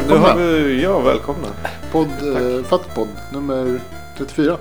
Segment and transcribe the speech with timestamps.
[0.00, 0.28] Nu Välkomna.
[0.28, 1.48] har vi, ja, välkomna.
[1.92, 3.80] Podd, eh, Fattpodd nummer
[4.18, 4.56] 34.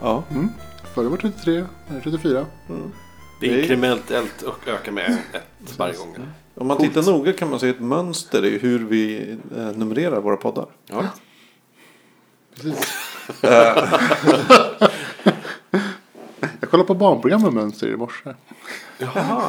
[0.00, 0.24] Ja.
[0.30, 0.48] Mm.
[0.94, 2.46] Förra var 33, nu är 34.
[3.40, 6.16] Det är inkrementellt och ökar med ett varje gång.
[6.54, 10.36] Om man tittar noga kan man se ett mönster i hur vi eh, numrerar våra
[10.36, 10.66] poddar.
[10.86, 11.04] Ja.
[12.54, 12.94] Precis.
[16.60, 18.34] Jag kollade på barnprogram med mönster i morse.
[18.98, 19.42] Jaha.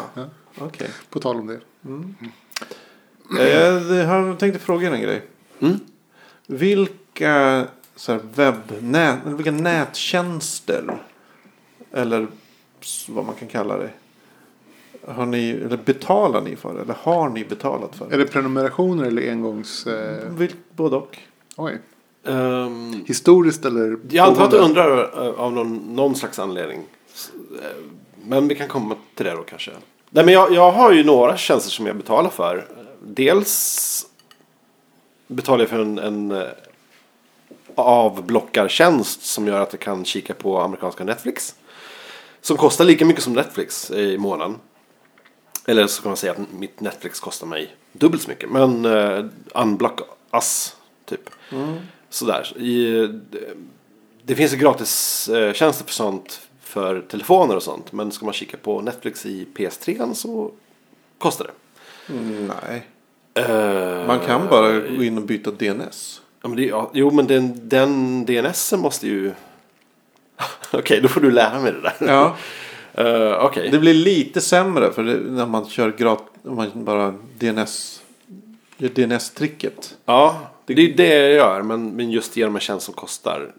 [0.57, 0.89] Okej.
[1.09, 1.53] På tal om det.
[1.53, 1.59] Eh,
[3.29, 5.21] Jag har tänkte fråga er en grej.
[5.59, 5.79] Mm.
[6.47, 7.65] Vilka
[7.95, 10.97] så här, webbnät, vilka nättjänster
[11.91, 12.27] eller
[13.07, 13.89] vad man kan kalla det.
[15.07, 16.81] Har ni, eller betalar ni för?
[16.81, 18.13] Eller har ni betalat för?
[18.13, 19.87] Är det prenumerationer eller engångs...
[19.87, 21.17] Eh, Vil, både och.
[21.55, 21.79] oj.
[22.27, 23.97] Ehm, Historiskt eller...
[24.09, 26.81] jag antar att du undrar eh, av någon, någon slags anledning.
[27.61, 27.65] Eh,
[28.25, 29.71] Men vi kan komma till det då kanske.
[30.09, 32.65] Nej, men jag, jag har ju några tjänster som jag betalar för.
[33.01, 34.05] Dels
[35.27, 36.47] betalar jag för en, en eh,
[37.75, 41.55] avblockartjänst som gör att jag kan kika på amerikanska Netflix.
[42.41, 44.59] Som kostar lika mycket som Netflix i månaden.
[45.65, 48.49] Eller så kan man säga att mitt Netflix kostar mig dubbelt så mycket.
[48.49, 50.01] Men uh, unblock
[50.33, 51.29] us, typ.
[52.09, 52.57] Sådär.
[52.57, 53.07] I,
[54.23, 57.91] det, finns ju gratis uh, tjänster för sånt för telefoner och sånt.
[57.91, 60.51] Men ska man kika på Netflix i PS3 så
[61.17, 61.51] kostar det.
[62.07, 62.87] Nej.
[63.33, 66.21] Eh, Man kan bara gå in och byta DNS.
[66.41, 69.31] Ja, men det, ja, jo, men den, den DNSen måste ju...
[70.73, 71.93] Okej, då får du lära mig det där.
[72.13, 72.35] Ja.
[72.97, 73.69] Eh, Okej.
[73.71, 78.01] Det blir lite sämre för det, när man kör grat, om man bara DNS,
[78.77, 79.95] gör DNS-tricket.
[80.05, 81.61] Ja, det är ju det jag gör.
[81.61, 83.51] Men, men just genom en tjänst som kostar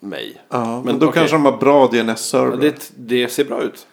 [0.00, 0.40] mig.
[0.48, 1.18] Ja, men, Men då okej.
[1.20, 2.56] kanske de har bra DNS-server.
[2.60, 3.86] Det, det ser bra ut.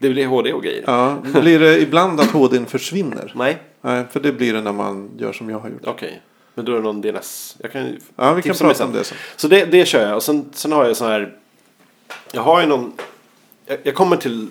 [0.00, 0.84] Det blir HD och grejer.
[0.86, 3.32] Ja, blir det ibland att HDn försvinner?
[3.36, 5.82] Nej, Nej, för det blir det när man gör som jag har gjort.
[5.86, 6.22] okej.
[6.54, 7.56] Men då är det någon DNS.
[7.62, 9.18] Jag kan Ja, vi kan prata om det sen.
[9.36, 10.16] Så det, det kör jag.
[10.16, 11.36] Och sen, sen har jag så här.
[12.32, 12.92] Jag har ju någon.
[13.66, 14.48] Jag, jag kommer till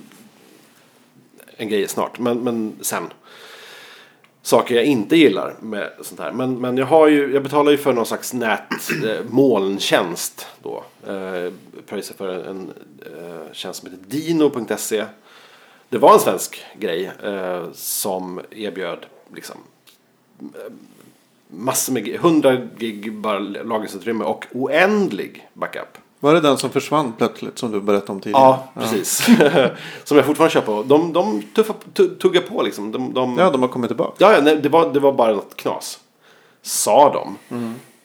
[1.57, 2.19] en grej snart.
[2.19, 3.03] Men, men sen.
[4.41, 6.31] Saker jag inte gillar med sånt här.
[6.31, 8.61] Men, men jag, har ju, jag betalar ju för någon slags nät,
[9.05, 9.25] eh.
[10.63, 10.83] Då.
[11.07, 11.53] Eh,
[11.85, 12.71] pröjsar för en, en
[13.17, 15.03] eh, tjänst som heter dino.se.
[15.89, 19.05] Det var en svensk grej eh, som erbjöd
[19.35, 19.57] liksom,
[20.39, 20.71] eh,
[21.47, 25.97] massor med, 100 gig bara lagringsutrymme och oändlig backup.
[26.19, 28.41] Var det den som försvann plötsligt som du berättade om tidigare?
[28.43, 29.17] Ja, precis.
[30.03, 30.83] som jag fortfarande kör på.
[30.83, 32.91] De, de tuffar, tu- tuggar på liksom.
[32.91, 34.13] De, de, Ja, de har kommit tillbaka.
[34.17, 35.99] ja, ja, nej, det, var, det var bara något knas.
[36.61, 37.37] Sa de.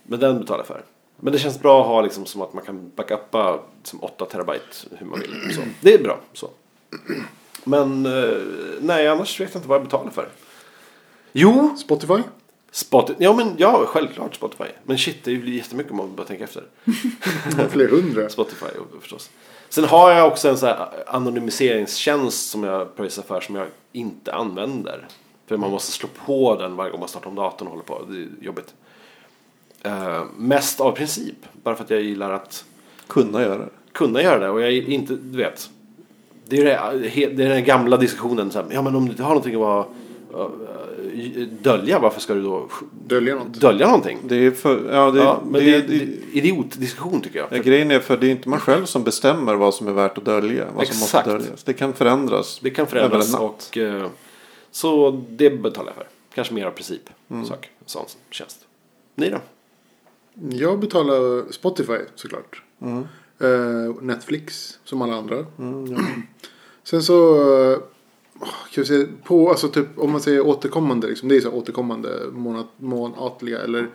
[0.03, 0.83] Men den betalar jag för.
[1.17, 4.77] Men det känns bra att ha liksom som att man kan backuppa som 8 terabyte
[4.99, 5.55] hur man vill.
[5.55, 5.61] Så.
[5.81, 6.19] Det är bra.
[6.33, 6.51] Så.
[7.65, 8.37] Men eh,
[8.81, 10.29] nej, annars vet jag inte vad jag betalar för.
[11.33, 12.23] Jo, Spotify?
[12.71, 13.25] Spotify.
[13.25, 14.65] Ja, men ja, självklart Spotify.
[14.85, 16.63] Men shit, det blir jättemycket om man bara tänker efter.
[17.69, 18.29] Fler hundra.
[18.29, 18.67] Spotify
[19.01, 19.31] förstås.
[19.69, 24.35] Sen har jag också en så här anonymiseringstjänst som jag pröjsar för som jag inte
[24.35, 25.07] använder.
[25.47, 28.03] För man måste slå på den varje gång man startar om datorn och håller på.
[28.09, 28.75] Det är jobbigt.
[29.83, 31.37] Eh, mest av princip.
[31.53, 32.65] Bara för att jag gillar att
[33.07, 33.69] Kunna göra det.
[33.93, 34.49] kunna göra det.
[34.51, 35.71] Och jag är inte, du vet.
[36.49, 38.51] Det är, det, det är den gamla diskussionen.
[38.51, 39.87] Så här, ja men om du inte har någonting att vara,
[40.35, 41.99] eh, dölja.
[41.99, 42.69] Varför ska du då
[43.07, 43.61] Dölja något.
[43.61, 44.19] dölja någonting?
[44.29, 47.49] Det är för, ja, det, ja, men det, det, det, det, idiotdiskussion tycker jag.
[47.51, 50.19] ja, grejen är för det är inte man själv som bestämmer vad som är värt
[50.19, 50.65] att dölja.
[50.65, 51.27] Vad som Exakt.
[51.27, 51.65] måste döljas.
[51.65, 52.61] Det kan förändras.
[52.63, 54.07] Det kan förändras och eh,
[54.71, 56.07] så det betalar jag för.
[56.35, 57.11] Kanske mer av princip.
[57.31, 57.45] Mm.
[57.45, 58.59] Sak, sån tjänst.
[59.15, 59.39] Ni då?
[60.51, 62.63] Jag betalar Spotify såklart.
[62.83, 63.05] Mm.
[63.39, 65.47] Eh, Netflix som alla andra.
[65.59, 65.99] Mm, ja.
[66.83, 67.41] Sen så.
[67.73, 67.79] eh,
[68.75, 71.07] Kan säga, på, alltså typ, om man säger återkommande.
[71.07, 73.89] Liksom, det är så här återkommande månad, månatliga eller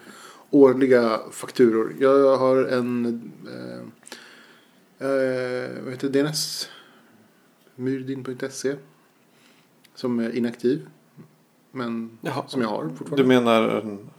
[0.50, 1.96] årliga fakturor.
[2.00, 3.06] Jag har en.
[3.48, 3.80] Eh,
[5.08, 6.22] eh, vad heter det?
[6.24, 6.70] DNS.
[7.76, 8.76] Myrdin.se.
[9.96, 10.88] Som är inaktiv.
[11.72, 12.44] Men Jaha.
[12.48, 13.24] som jag har Du fortfarande.
[13.28, 14.10] menar en,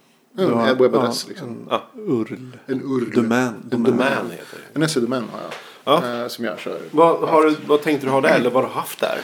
[0.40, 1.48] En du har- webbadress, ja, liksom.
[1.48, 1.82] En Ja.
[1.94, 2.36] URL.
[2.66, 3.10] En URL.
[3.14, 3.54] Domän.
[3.72, 4.00] En domän
[4.30, 4.82] heter det.
[4.82, 5.52] En SE-domän har jag.
[5.84, 6.22] Ja.
[6.22, 6.78] Eh, som jag kör.
[6.90, 9.18] Vad, har du, vad tänkte du ha där eller vad har du haft där?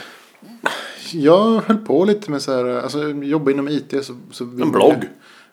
[1.13, 4.05] Jag höll på lite med så här, alltså jobba inom IT.
[4.05, 5.09] Så, så En blogg?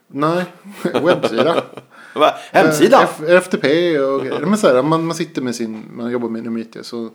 [0.08, 0.44] Nej,
[1.02, 1.62] webbsida.
[2.14, 2.34] Va?
[2.52, 3.02] Hemsida?
[3.02, 4.40] Eh, F- FTP och grejer.
[4.46, 7.10] Men så här, man, man sitter med sin, man jobbar med inom IT så,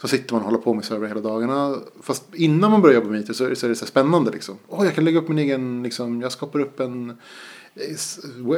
[0.00, 1.76] så sitter man och håller på med server hela dagarna.
[2.02, 3.88] Fast innan man börjar jobba med IT så är det så, är det så här
[3.90, 4.58] spännande liksom.
[4.68, 7.18] Åh, jag kan lägga upp min egen, liksom, jag skapar upp en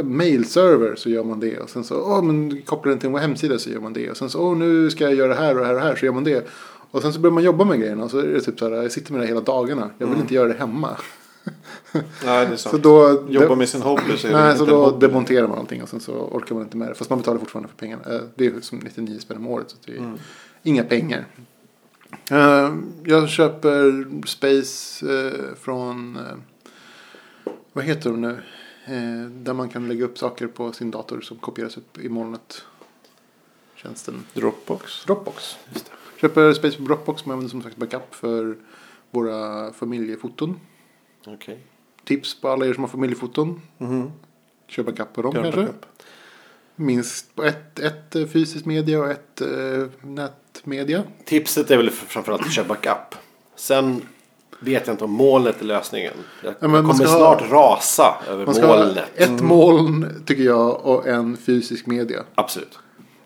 [0.05, 1.59] mail-server så gör man det.
[1.59, 4.11] Och sen så, åh, men kopplar den till en hemsida så gör man det.
[4.11, 5.87] Och sen så, åh, nu ska jag göra det här och det här och det
[5.87, 6.47] här så gör man det.
[6.91, 8.83] Och sen så börjar man jobba med grejerna och så är det typ så här,
[8.83, 9.91] jag sitter med det hela dagarna.
[9.99, 10.97] Jag vill inte göra det hemma.
[11.93, 12.83] Nej, det är Så sant.
[12.83, 15.07] då, Jobba med sin hobby så är det nej, inte så då hobby.
[15.07, 16.95] demonterar man allting och sen så orkar man inte med det.
[16.95, 18.03] Fast man betalar fortfarande för pengarna.
[18.15, 19.71] Eh, Det är som 99 spänn om året.
[19.71, 20.19] Så det är Mm.
[20.63, 21.27] inga pengar.
[22.31, 22.75] Eh,
[23.05, 28.37] Jag köper Space eh, från, eh, vad heter de nu?
[28.87, 32.63] Eh, Där man kan lägga upp saker på sin dator som kopieras upp i molnet.
[33.75, 35.05] Tjänsten Dropbox.
[35.05, 35.57] Dropbox.
[36.21, 38.57] Köper Space på Dropbox men använder som sagt backup för
[39.11, 40.61] våra familjefoton.
[41.27, 41.59] Okej.
[42.05, 43.61] Tips på alla er som har familjefoton.
[43.79, 44.11] Mhm.
[44.67, 45.61] Kör backup på dem Gör kanske.
[45.61, 45.87] backup.
[46.77, 51.03] Minst på ett, ett eh, fysiskt media och ett eh, nätmedia.
[51.25, 53.15] Tipset är väl framförallt att köra backup.
[53.57, 54.03] Sen
[54.65, 56.13] vet jag inte om molnet är lösningen.
[56.43, 59.05] Jag Ja, kommer ska ha- snart rasa över Man ska ha molnet.
[59.15, 62.23] ett moln tycker jag och en fysisk media.
[62.35, 62.79] Absolut.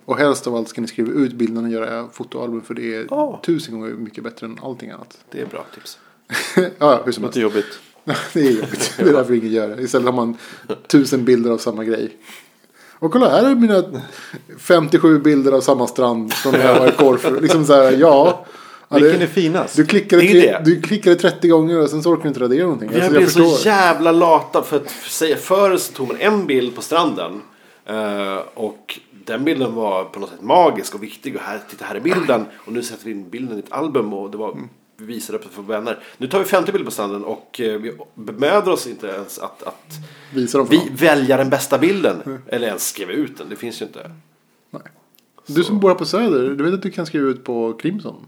[0.05, 3.07] Och helst av allt ska ni skriva ut bilderna och göra fotoalbum för det är
[3.11, 3.41] Ja.
[3.45, 5.19] tusen gånger mycket bättre än allting annat.
[5.31, 5.99] Det är bra tips.
[6.79, 7.37] ja, hur som helst.
[7.37, 7.79] Lite jobbigt.
[8.33, 8.95] det är jobbigt.
[8.97, 9.83] Det är därför ingen gör det.
[9.83, 10.37] Istället har man
[10.87, 12.17] tusen bilder av samma grej.
[13.01, 13.83] Och kolla här är mina
[14.59, 17.41] 57 bilder av samma strand när jag var i Korfu.
[17.41, 18.47] Liksom så här, ja.
[18.89, 19.77] Ja Vilken det- är finast?
[19.77, 20.65] Du klickade, Det är det.
[20.65, 22.89] du klickade 30 gånger och sen så orkar du inte radera någonting.
[22.89, 23.73] Vi Alltså, har jag blivit så förstår.
[23.73, 27.43] jävla lata för att säga förr så tog man en bild på stranden.
[27.87, 31.37] eh, och den bilden var på något sätt magisk och viktig.
[31.37, 32.45] Och här, titta här är bilden.
[32.55, 34.57] Och nu sätter vi in bilden i ett album och det var,
[34.97, 35.99] vi visade upp det för vänner.
[36.19, 39.63] Nu tar vi 50 bilder på stranden och eh, vi bemödar oss inte ens att,
[39.63, 39.85] att
[40.35, 42.39] Visa dem vi välja den bästa bilden.
[42.47, 43.47] Eller ens skriva ut den.
[43.49, 44.11] Det finns ju inte.
[44.71, 44.83] Nej.
[45.47, 48.27] Du som bor här på Söder, du vet att du kan skriva ut på Crimson?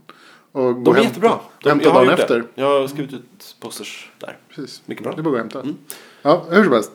[0.53, 1.39] Och De är hem- jättebra.
[1.63, 2.39] De, hämta dagen efter.
[2.39, 2.47] det.
[2.63, 4.37] Jag har skrivit ut posters där.
[4.55, 4.83] Precis.
[4.87, 5.13] Mycket bra.
[5.13, 5.79] Det är bara att och hämta.
[6.23, 6.91] Ja, hur som helst.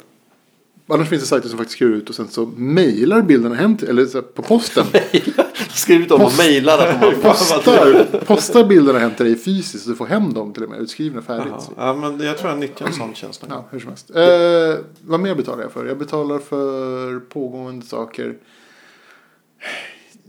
[0.87, 3.89] Annars finns det sajter som faktiskt skriver ut och sen så mejlar bilderna hem till,
[3.89, 4.85] eller på posten.
[5.69, 7.17] Skriv ut dem och mejla det.
[7.21, 10.79] postar, postar bilderna hem till dig fysiskt så du får hem dem till och med
[10.79, 11.53] utskrivna färdigt.
[11.57, 13.43] Ja, ja, men jag tror jag nyttjar en sån tjänst.
[13.49, 14.09] Ja, hur som helst.
[14.15, 15.85] Eh, vad mer betalar jag för?
[15.85, 18.35] Jag betalar för pågående saker.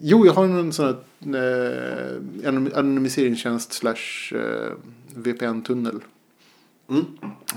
[0.01, 2.21] Jo, jag har en sån här eh,
[2.51, 4.73] anonym- anonymiseringstjänst slash eh,
[5.15, 6.01] VPN-tunnel.
[6.91, 7.05] Mm.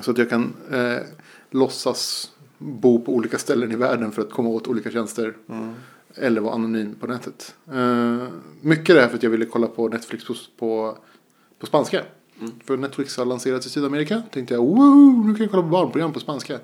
[0.01, 0.97] Så att jag kan eh,
[1.51, 5.33] låtsas bo på olika ställen i världen för att komma åt olika tjänster.
[5.49, 5.73] Mm.
[6.15, 7.55] Eller vara anonym på nätet.
[7.71, 8.27] Eh,
[8.61, 10.97] mycket det här för att jag ville kolla på Netflix på, på,
[11.59, 12.01] på spanska.
[12.65, 14.23] För Netflix har lanserats i Sydamerika.
[14.31, 16.59] Tänkte jag, wow, nu kan jag kolla på barnprogram på spanska.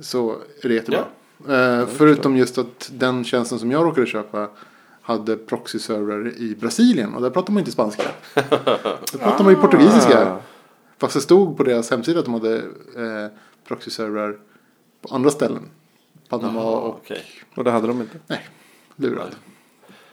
[0.00, 1.04] Så är det jättebra.
[1.48, 4.48] Eh, förutom just att den tjänsten som jag råkade köpa
[5.02, 7.14] hade proxy-servrar i Brasilien.
[7.14, 8.02] Och där pratar man inte spanska.
[8.34, 10.28] Där pratar man ju portugisiska.
[10.32, 10.40] Ah.
[10.98, 12.56] Fast det stod på deras hemsida att de hade
[12.96, 13.30] eh,
[13.68, 14.38] proxy-servrar
[15.02, 15.68] på andra ställen.
[16.28, 17.24] Panama Jaha, och okej.
[17.54, 18.18] Och det hade de inte.
[18.26, 18.48] Nej,
[18.96, 19.34] lurad.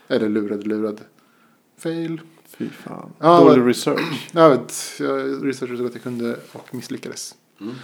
[0.08, 1.00] Eller lurad, lurad.
[1.78, 2.20] Fail.
[2.48, 3.12] Fy fan.
[3.18, 4.28] Ja, Dålig men- research.
[4.32, 7.34] Jag vet, jag researchade gott jag kunde och misslyckades.
[7.58, 7.76] Men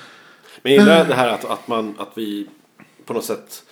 [0.63, 2.49] jag gillar det här att, att, man, att vi
[3.05, 3.65] på något sätt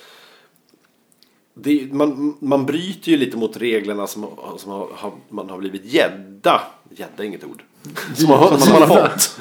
[1.54, 4.26] det, man, man bryter ju lite mot reglerna som,
[4.58, 6.60] som har, har, man har blivit gädda.
[6.90, 7.62] Gädda är inget ord.
[8.14, 9.38] Som, man, har- som man har fått.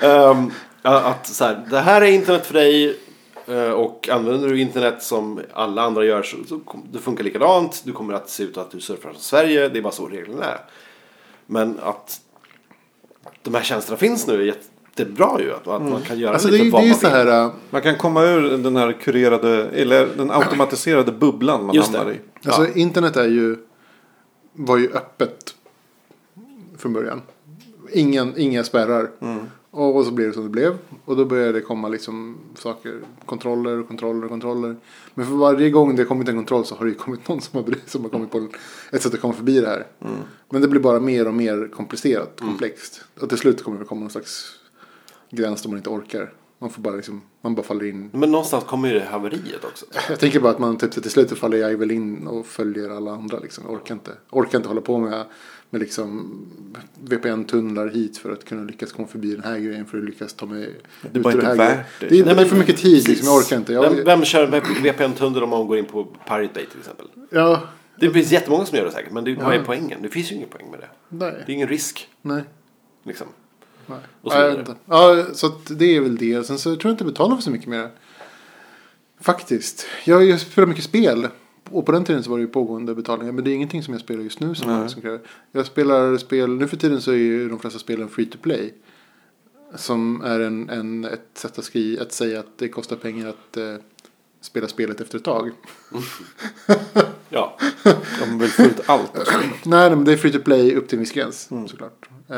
[0.02, 0.50] Ehm,
[0.82, 2.98] att så här, det här är internet för dig.
[3.46, 6.60] eh, Och använder du internet som alla andra gör så, så
[6.92, 7.82] det funkar likadant.
[7.84, 9.68] Du kommer att se ut att du surfar från Sverige.
[9.68, 10.58] Det är bara så reglerna är.
[11.46, 12.20] Men att
[13.42, 14.54] de här tjänsterna finns nu är
[14.96, 15.52] jättebra ju.
[15.52, 17.16] Att, att man kan göra Alltså det, lite är- vad det är man så vill.
[17.16, 17.44] här.
[17.44, 21.98] äh, Man kan komma ur den här kurerade, eller den automatiserade bubblan man Just det.
[21.98, 22.20] hamnar i.
[22.44, 23.56] Alltså internet är ju,
[24.52, 25.54] var ju öppet
[26.78, 27.22] från början.
[27.92, 29.10] Ingen, inga spärrar.
[29.70, 30.78] Och, och så blev det som det blev.
[31.04, 32.94] Och då började det komma liksom saker,
[33.26, 34.76] kontroller och kontroller och kontroller.
[35.14, 37.64] Men för varje gång det kommit en kontroll så har det ju kommit någon som
[37.64, 38.48] har, som har kommit på
[38.92, 39.86] ett sätt att komma förbi det här.
[40.50, 43.04] Men det blir bara mer och mer komplicerat, komplext.
[43.20, 44.52] Och till slut kommer det komma någon slags
[45.36, 46.32] gräns då man inte orkar.
[46.58, 48.10] Man får bara liksom, man bara faller in.
[48.12, 49.86] Men någonstans kommer ju det haveriet också.
[50.08, 53.10] Jag tänker bara att man typ till slut faller jag väl in och följer alla
[53.12, 53.64] andra liksom.
[53.66, 55.24] Jag orkar inte, orkar inte hålla på med,
[55.70, 56.30] med liksom
[57.04, 60.46] VPN-tunnlar hit för att kunna lyckas komma förbi den här grejen för att lyckas ta
[60.46, 60.74] mig
[61.12, 61.84] Det ut ur inte här värt grejen.
[62.00, 62.06] det.
[62.08, 63.72] Det är, Nej, det är men- för mycket tid liksom, jag orkar inte.
[63.72, 64.46] Jag, Vem, vem kör
[64.82, 67.06] VPN-tunnel om man går in på Pirate Bay till exempel?
[67.30, 67.62] ja,
[68.00, 69.12] Det finns jättemånga som gör det säkert.
[69.12, 70.02] Men det, vad är poängen?
[70.02, 70.88] Det finns ju ingen poäng med det.
[71.08, 72.08] Det är nej, ingen risk.
[72.22, 72.42] nej.
[73.04, 73.26] Liksom.
[73.92, 74.00] Nej.
[74.22, 74.74] Och så jag vet inte.
[74.86, 76.46] ja, så det är väl det.
[76.46, 77.90] Sen så tror jag inte jag betalar för så mycket mer.
[79.20, 79.86] Faktiskt.
[80.04, 81.28] Jag, jag spelar mycket spel.
[81.70, 83.32] Och på den tiden så var det ju pågående betalningar.
[83.32, 84.88] Men det är ingenting som jag spelar just nu som, Nej.
[84.88, 85.20] som kräver.
[85.52, 88.74] Jag spelar spel, nu för tiden så är ju de flesta spelen free to play.
[89.74, 93.56] Som är en, en, ett sätt att, skri, att säga att det kostar pengar att
[93.56, 93.74] eh,
[94.40, 95.50] spela spelet efter ett tag.
[97.34, 97.58] Ja.
[98.20, 99.12] De vill få ut allt.
[99.14, 101.48] Nej, nej, men det är free to play upp till en viss gräns.
[101.68, 102.08] Såklart.
[102.28, 102.36] Eh,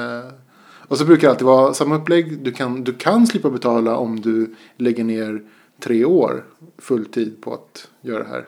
[0.88, 2.38] Och så brukar det alltid vara samma upplägg.
[2.38, 5.42] Du kan, du kan slippa betala om du lägger ner
[5.80, 6.44] tre år
[6.78, 8.46] fulltid på att göra det här.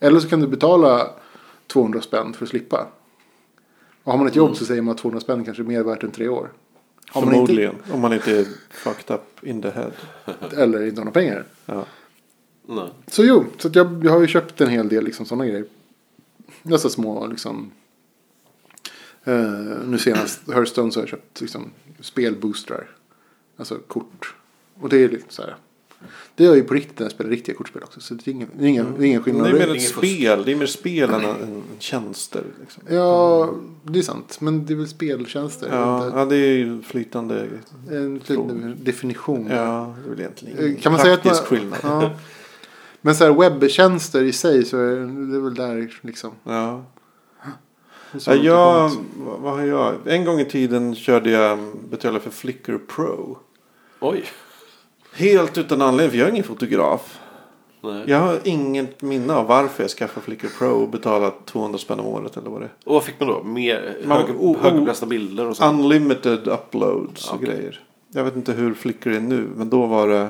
[0.00, 1.10] Eller så kan du betala
[1.66, 2.86] 200 spänn för att slippa.
[4.04, 6.02] Och har man ett jobb så säger man att 200 spänn kanske är mer värt
[6.02, 6.50] än tre år.
[7.08, 7.74] Har man inte, Förmodligen.
[7.92, 9.92] Om man inte är fucked up in the head.
[10.56, 11.44] eller inte har några pengar.
[11.66, 11.84] Ja.
[12.66, 12.88] Nej.
[13.06, 15.64] Så jo, så att jag, jag har ju köpt en hel del liksom, sådana grejer.
[16.62, 17.70] Dessa små liksom.
[19.24, 19.34] Eh,
[19.86, 21.70] nu senast Hearthstone så har jag köpt liksom,
[22.00, 22.88] spelboostrar.
[23.56, 24.34] Alltså kort.
[24.80, 25.56] Och det är liksom så här.
[26.34, 28.00] Det gör ju på riktigt när jag spelar riktiga kortspel också.
[28.00, 29.46] Så det är ingen, det är ingen, det är ingen Det skillnad.
[29.46, 30.42] är mer ett spel.
[30.44, 32.44] Det är mer spel än, än tjänster.
[32.60, 32.82] Liksom.
[32.88, 33.50] Ja,
[33.82, 34.40] det är sant.
[34.40, 35.68] Men det är väl speltjänster.
[35.72, 37.48] Ja, inte ja, det är ju flytande.
[37.90, 39.46] En flytande definition.
[39.50, 41.78] Ja, det är väl egentligen Eh, ingen Kan man säga att man, skillnad.
[41.82, 42.10] Ja.
[43.00, 44.96] Men så här webbtjänster i sig så är
[45.32, 46.30] det väl där liksom.
[46.44, 46.84] Ja.
[48.26, 49.94] Ja, jag, vad har jag?
[50.06, 51.58] En gång i tiden körde jag
[51.90, 53.38] betalade för Flickr Pro.
[54.00, 54.24] Oj.
[55.12, 57.18] Helt utan anledning, för jag är ingen fotograf.
[57.80, 58.04] Nej.
[58.06, 62.06] Jag har inget minne av varför jag skaffade Flickr Pro och betalat 200 spänn om
[62.06, 62.72] året eller vad det är.
[62.84, 63.42] Och vad fick man då?
[63.42, 63.96] Mer
[64.62, 65.80] högupplösta bilder och sånt?
[65.80, 67.48] Unlimited uploads och Okej.
[67.48, 67.80] grejer.
[68.12, 70.28] Jag vet inte hur Flickr är nu, men då var det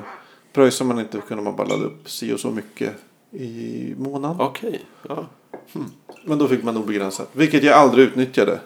[0.53, 2.91] pröjsade man inte kunde man bara ladda upp si och så mycket
[3.31, 4.37] i månaden.
[4.39, 4.81] Okej.
[5.07, 5.25] Ja.
[6.23, 8.59] Men då fick man obegränsat, vilket jag aldrig utnyttjade.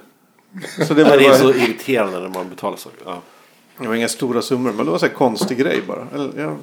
[0.88, 3.00] Så det Det, var, är bara, så irriterande när man betalar saker.
[3.06, 3.22] Ja.
[3.78, 6.08] det var inga stora summor, men det var en konstig grej bara.
[6.14, 6.58] Eller, jag,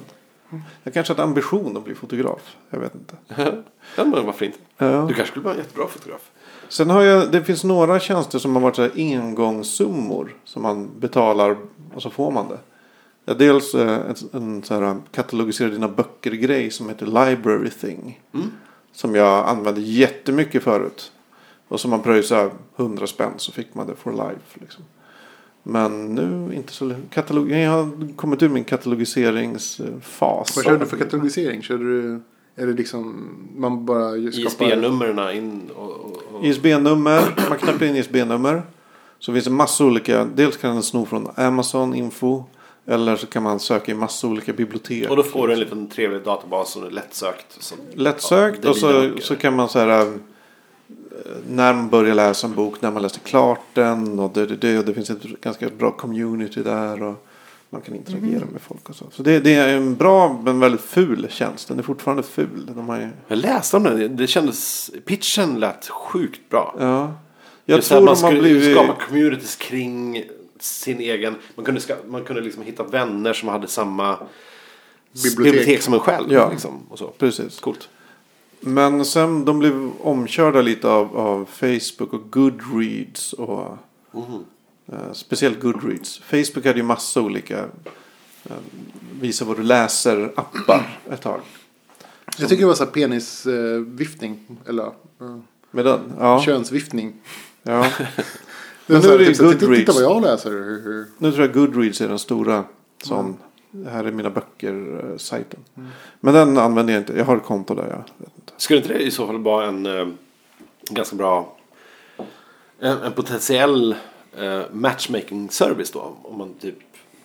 [0.83, 2.55] jag kanske hade ambition att bli fotograf.
[2.69, 3.15] Jag vet inte.
[3.95, 4.57] ja, men varför inte?
[4.77, 4.85] Ja.
[4.85, 6.21] Du kanske skulle vara en jättebra fotograf.
[6.69, 10.35] Sen har jag, det finns några tjänster som har varit så engångssummor.
[10.45, 11.57] Som man betalar
[11.93, 12.57] och så får man det.
[13.25, 18.19] Ja, dels eh, en, en så här katalogisera dina böcker-grej som heter Library Thing.
[18.93, 21.11] Som jag använde jättemycket förut.
[21.67, 24.59] Och som man pröjsade 100 spänn så fick man det for life.
[24.59, 24.83] Liksom.
[25.63, 30.55] Men nu inte så katalog, Jag har kommit ur min katalogiseringsfas.
[30.55, 31.61] Vad körde du för katalogisering?
[31.61, 32.21] Körde du,
[32.55, 34.65] är det liksom, man bara skapar...
[34.65, 35.91] ISB-numren in och...
[35.91, 36.45] och, och.
[36.45, 38.63] ISB-nummer, man knappar in ISB-nummer.
[39.19, 42.43] Så finns det massa olika, dels kan den sno från Amazon info.
[42.87, 45.09] Eller så kan man söka i massa olika bibliotek.
[45.09, 47.45] Och då får du en liten trevlig databas som är lättsökt.
[47.59, 50.01] Så, Lättsökt Ja, och så, så kan man så här.
[50.01, 50.07] eh,
[51.49, 54.19] När man börjar läsa en bok, när man läste klart den.
[54.19, 57.03] Och det, det, det, och det finns ett ganska bra community där.
[57.03, 57.25] Och
[57.69, 59.05] man kan interagera med folk och så.
[59.11, 61.67] Så det, det är en bra men väldigt ful tjänst.
[61.67, 62.69] Den är fortfarande ful.
[62.75, 64.15] De har ju, Jag läste om den.
[64.15, 64.91] Det kändes...
[65.05, 66.75] Pitchen lät sjukt bra.
[66.79, 67.13] ja.
[67.65, 68.77] Jag Just här, tror man de har skulle blivit...
[68.77, 70.23] skapa communities kring
[70.63, 71.35] sin egen...
[71.55, 74.17] Man kunde, ska, man kunde liksom hitta vänner som hade samma
[75.13, 75.43] Bibliotek.
[75.43, 76.31] bibliotek, som en själv.
[76.33, 76.49] Ja.
[76.51, 77.07] Liksom, och så.
[77.07, 77.59] Precis.
[77.59, 77.89] Coolt.
[78.59, 83.33] Men sen de blev omkörda lite av, av Facebook och Goodreads.
[83.33, 83.77] Och,
[84.11, 84.45] Mhm.
[84.91, 86.19] eh, speciellt Goodreads.
[86.19, 87.59] Facebook hade ju massa olika
[88.49, 88.55] eh,
[89.21, 91.41] visa vad du läser appar ett tag.
[92.37, 94.39] Jag tycker det var så här penisviftning.
[94.67, 94.85] eller
[95.21, 95.39] uh,
[95.71, 95.99] Med den?
[96.19, 96.41] Ja.
[96.41, 97.13] könsviftning.
[97.63, 97.85] ja.
[98.91, 99.79] Var nu är det typ, titta, Goodreads.
[99.79, 100.51] titta vad jag läser.
[101.17, 102.63] Nu tror jag Goodreads är den stora
[103.03, 103.37] sån.
[103.71, 105.59] Det här är mina böcker-sajten.
[106.19, 107.13] Men den använder jag inte.
[107.17, 107.87] Jag har ett konto där.
[107.89, 108.53] Jag vet inte.
[108.57, 110.07] Skulle inte det i så fall vara en eh,
[110.89, 111.57] ganska bra...
[112.79, 113.95] En, en potentiell
[114.37, 116.15] eh, matchmaking service då?
[116.21, 116.75] Om man typ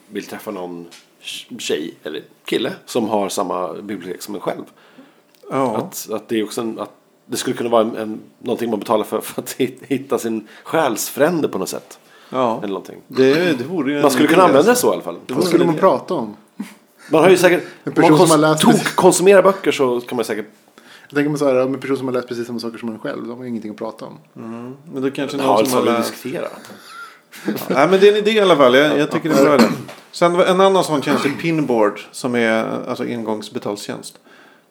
[0.08, 0.86] vill träffa någon
[1.58, 4.64] tjej eller kille som har samma bibliotek som en själv.
[5.50, 5.76] Ja.
[5.76, 6.92] Att, att det är också en, att
[7.26, 9.52] det skulle kunna vara en, en, någonting man betalar för, för att
[9.88, 11.98] hitta sin själsfrände på något sätt.
[12.30, 12.56] ja.
[12.58, 12.96] Eller någonting.
[13.08, 14.86] Det, det vore Man skulle kunna idé, använda det alltså.
[14.86, 15.16] så i alla fall.
[15.28, 16.36] Vad skulle man prata om?
[17.10, 17.64] Man har ju säkert...
[17.84, 20.46] En person man som har kons- läst- tok konsumerar böcker så kan man säkert...
[21.08, 22.88] Jag tänker mig så här, om en person som har läst precis samma saker som
[22.88, 23.26] en själv.
[23.26, 24.18] De har ju ingenting att prata om.
[24.92, 26.12] Men det kanske någon som har läst.
[26.12, 26.48] diskutera.
[27.68, 28.74] Nej men det är en idé i alla fall.
[28.74, 29.64] Jag, jag tycker det är bra idé.
[30.12, 32.00] Sen en annan sån tjänst är Pinboard.
[32.12, 34.18] Som är alltså engångsbetaltjänst.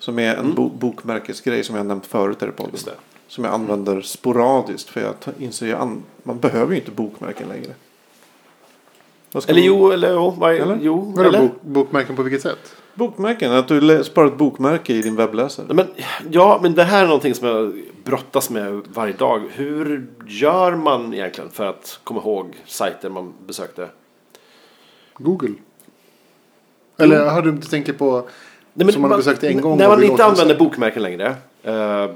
[0.06, 2.72] Som är en bo- bokmärkesgrej som jag nämnt förut här i podden.
[2.74, 2.94] Just det.
[3.28, 4.90] Som jag använder sporadiskt.
[4.90, 7.72] För jag inser att an- man behöver ju inte bokmärken längre.
[9.34, 10.30] Eller man- jo, eller jo.
[10.38, 10.80] Vad, Eller?
[10.82, 11.40] jo Vadå eller?
[11.42, 12.76] bok, bokmärken på vilket sätt?
[12.94, 15.66] Bokmärken, att du sparar ett bokmärke i din webbläsare.
[15.74, 15.88] Men,
[16.32, 19.42] ja, men det här är någonting som jag brottas med varje dag.
[19.54, 23.88] Hur gör man egentligen för att komma ihåg sajter man besökte?
[25.18, 25.54] Google.
[26.98, 28.28] Eller har du inte tänkt på
[28.78, 29.78] Nej, som man har besökt en gång?
[29.78, 31.36] När man inte använder bokmärken längre.
[31.64, 32.10] Eh,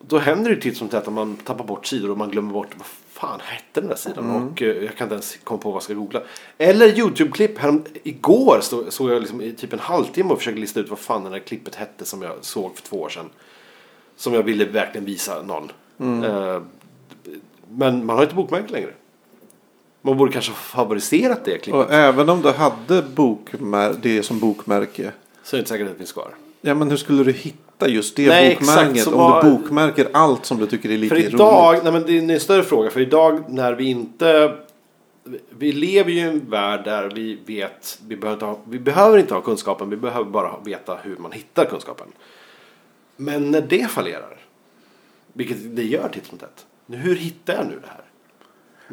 [0.00, 2.68] då händer det titt som tätt att man tappar bort sidor och man glömmer bort
[2.76, 4.30] vad fan hette den där sidan.
[4.30, 4.48] Mm.
[4.48, 6.22] Och eh, jag kan inte ens komma på vad jag ska googla.
[6.58, 7.58] Eller YouTube-klipp.
[7.58, 10.98] Härom, igår stod, såg jag liksom i typ en halvtimme och försökte lista ut vad
[10.98, 13.30] fan det där klippet hette som jag såg för två år sedan.
[14.16, 15.72] Som jag ville verkligen visa någon.
[16.00, 16.24] Mm.
[16.24, 16.62] Eh,
[17.68, 18.90] men man har inte bokmärken längre.
[20.02, 21.86] Man borde kanske ha favoriserat det klippet.
[21.86, 25.12] Och även om du hade bokmär- det som bokmärke.
[25.50, 26.34] Så är det inte säkert att det finns kvar.
[26.60, 29.06] Ja men hur skulle du hitta just det Nej, bokmärket?
[29.06, 31.34] Om var- du bokmärker allt som du tycker är lite För roligt.
[31.34, 32.90] idag, nej men det är en större fråga.
[32.90, 34.56] För idag när vi inte...
[35.50, 39.18] Vi lever ju i en värld där vi vet, vi behöver, inte ha, vi behöver
[39.18, 42.06] inte ha kunskapen, vi behöver bara veta hur man hittar kunskapen.
[43.16, 44.36] Men när det fallerar,
[45.32, 46.66] vilket det gör titt som tätt.
[46.86, 48.04] Hur hittar jag nu det här?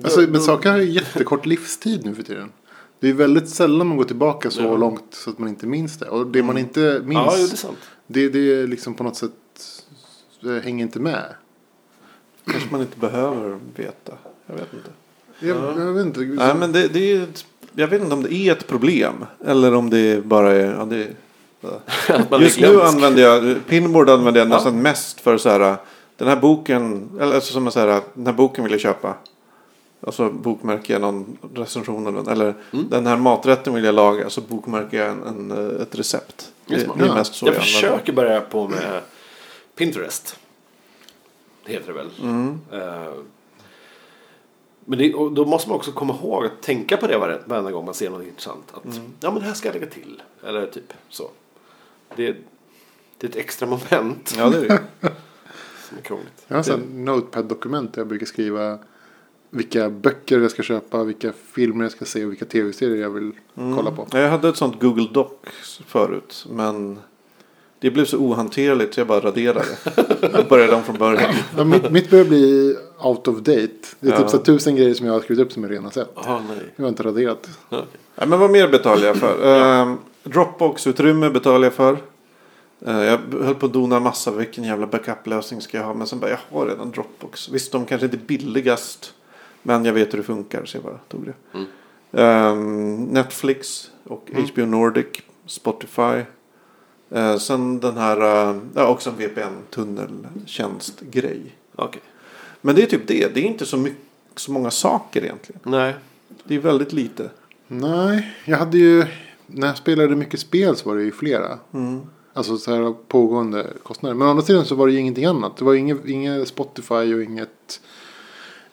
[0.03, 2.51] Alltså, men saker har ju jättekort livstid nu för tiden.
[2.99, 4.77] Det är väldigt sällan man går tillbaka så Ja.
[4.77, 6.05] långt så att man inte minns det.
[6.09, 7.77] Och det man inte minns, Ja, det är sant.
[8.07, 9.31] det, det är liksom på något sätt
[10.41, 11.25] det hänger inte med.
[12.51, 14.13] kanske man inte behöver veta.
[14.45, 14.89] Jag vet inte.
[15.39, 16.19] Jag, jag vet inte.
[16.19, 19.25] Nej men det, det är ett, jag vet inte om det är ett problem.
[19.45, 20.73] Eller om det bara är.
[20.73, 21.07] Ja, det,
[22.43, 25.75] Just nu använder jag Pinboard använder jag nästan mest för så här.
[26.17, 27.09] Den här boken.
[27.21, 28.01] Eller alltså som så här.
[28.13, 29.13] Den här boken vill jag köpa.
[29.99, 32.27] Och så bokmärker jag någon recension.
[32.27, 32.89] Eller Mm.
[32.89, 34.29] den här maträtten vill jag laga.
[34.29, 36.51] Så bokmärker jag en, en, ett recept.
[36.65, 39.01] Det, Det är det mest så jag jag, försöker börja på med
[39.75, 40.39] Pinterest.
[41.65, 42.09] Det heter det väl.
[42.21, 42.59] Mm.
[42.71, 43.13] Eh,
[44.85, 47.71] Men det, och då måste man också komma ihåg att tänka på det varje- varenda
[47.71, 48.63] gång man ser något intressant.
[48.73, 48.97] Att Mm.
[49.19, 50.21] ja men det här ska jag lägga till.
[50.43, 51.29] Eller typ så.
[52.15, 52.35] Det,
[53.17, 54.79] det är ett extra moment Ja det är det.
[55.89, 56.45] som är krångligt.
[56.47, 58.79] Jag har här notepad-dokument där jag brukar skriva
[59.49, 63.31] vilka böcker jag ska köpa, vilka filmer jag ska se och vilka tv-serier jag vill
[63.55, 64.07] kolla på.
[64.11, 65.27] Ja, Jag hade ett sånt Google Doc
[65.87, 66.45] förut.
[66.49, 66.99] Men
[67.79, 69.65] det blev så ohanterligt så jag bara raderade.
[70.33, 71.33] Jag började om från början.
[71.57, 73.69] Ja, mitt, mitt börjar bli out of date.
[73.99, 74.17] Det är Ja.
[74.21, 76.09] typ så tusen grejer som jag har skrivit upp som är rena sätt.
[76.15, 76.57] Jaha, nej.
[76.75, 77.49] Jag har inte raderat.
[77.69, 77.99] Ja, okej.
[78.15, 79.45] Nej, men vad mer betalar jag för?
[79.55, 81.97] Ehm, Dropbox-utrymme betalar jag för.
[82.85, 85.93] Eh, jag höll på att dona massa vilken jävla backup-lösning ska jag ha.
[85.93, 87.49] Men sen bara, jag har redan Dropbox.
[87.49, 89.13] Visst, de kanske inte är billigast.
[89.67, 91.33] Men jag vet hur det funkar så jag bara tog det.
[91.53, 91.67] Mm.
[92.11, 95.05] Ehm, Netflix och HBO Nordic.
[95.45, 96.23] Spotify.
[97.09, 101.55] Eh, sen den här, uh, ja, också en VPN-tunneltjänst-grej.
[101.75, 102.01] Okej.
[102.61, 103.33] Men det är typ det.
[103.33, 103.99] Det är inte så, mycket,
[104.35, 105.61] så många saker egentligen.
[105.63, 105.95] Nej.
[106.43, 107.29] Det är väldigt lite.
[107.67, 109.05] Nej, jag hade ju...
[109.47, 111.59] När jag spelade mycket spel så var det ju flera.
[111.73, 112.01] Mm.
[112.33, 114.15] Alltså så här pågående kostnader.
[114.15, 115.57] Men å andra sidan så var det ju ingenting annat.
[115.57, 117.81] Det var inget, inget Spotify och inget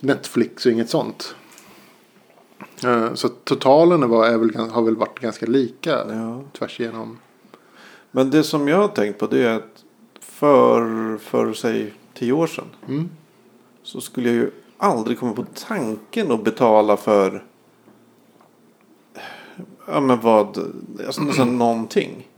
[0.05, 1.35] Netflix och inget sånt.
[2.85, 6.43] Eh, Så totalen var, är väl, har väl varit ganska lika Ja.
[6.59, 7.19] tvärs igenom.
[8.11, 9.85] Men det som jag har tänkt på det är att
[10.21, 12.65] för, för säg tio år sedan.
[12.89, 13.09] Mm.
[13.83, 17.45] Så skulle jag ju aldrig komma på tanken att betala för.
[19.87, 20.59] Ja men vad.
[21.07, 22.29] Alltså nästan någonting.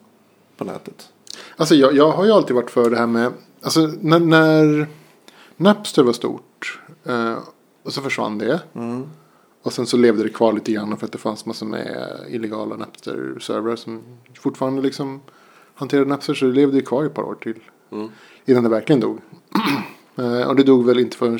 [0.56, 1.08] På nätet.
[1.56, 3.32] Alltså jag, jag har ju alltid varit för det här med.
[3.62, 4.86] Alltså när, när
[5.56, 6.80] Napster var stort.
[7.04, 7.38] Eh,
[7.86, 8.60] och så försvann det.
[8.74, 9.06] Mm.
[9.62, 12.76] Och sen så levde det kvar lite grann för att det fanns massor med illegala
[12.76, 14.02] Napster-servrar som
[14.38, 15.20] fortfarande liksom
[15.74, 16.34] hanterade Napster.
[16.34, 17.60] Så det levde ju kvar i ett par år till.
[17.92, 18.08] Mm.
[18.44, 19.20] Innan det verkligen dog.
[20.18, 21.38] Eh, och det dog väl inte förrän,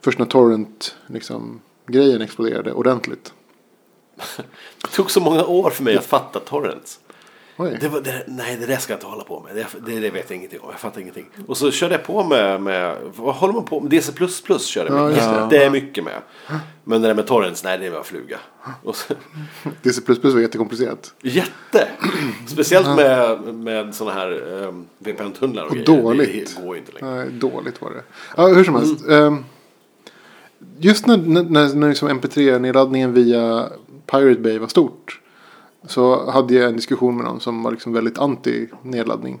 [0.00, 3.34] först när torrent liksom, grejen exploderade ordentligt.
[4.82, 7.00] Det tog så många år för mig att fatta torrents.
[7.56, 9.56] Det var, det, nej, det där ska jag inte hålla på med.
[9.56, 10.68] Det, det, det vet jag ingenting om.
[10.70, 11.26] Jag fattar ingenting.
[11.46, 13.90] Och så körde jag på med, med vad håller man på med?
[13.90, 14.12] DC++
[14.58, 15.24] körde jag Ja, mycket.
[15.24, 15.64] just det.
[15.64, 16.14] är mycket med.
[16.84, 18.38] Men det där med torrents, nej det var fluga.
[18.82, 19.14] Och så,
[19.82, 21.14] DC++ var jättekomplicerat.
[21.22, 21.88] jätte!
[22.46, 25.86] Speciellt med, med sådana här um, VPN-tunnlar och, Och grejer.
[26.02, 26.56] dåligt.
[26.56, 27.14] Det går ju inte längre.
[27.16, 28.02] Nej, dåligt var det.
[28.36, 29.08] Ja, hur som helst.
[29.08, 29.44] Ehm,
[30.78, 33.68] just när, när, när, när liksom MP3-nedladdningen via
[34.06, 35.20] Pirate Bay var stort.
[35.86, 39.40] Så hade jag en diskussion med någon som var liksom väldigt anti nedladdning.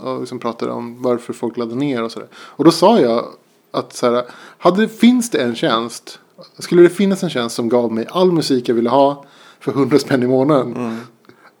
[0.00, 2.28] Och liksom pratade om varför folk laddar ner och sådär.
[2.34, 3.24] Och då sa jag
[3.70, 4.24] att så här,
[4.58, 6.20] hade, finns det en tjänst.
[6.58, 9.24] Skulle det finnas en tjänst som gav mig all musik jag ville ha
[9.60, 10.96] för 100 spänn i månaden.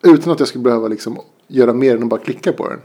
[0.02, 2.80] Utan att jag skulle behöva liksom göra mer än att bara klicka på den.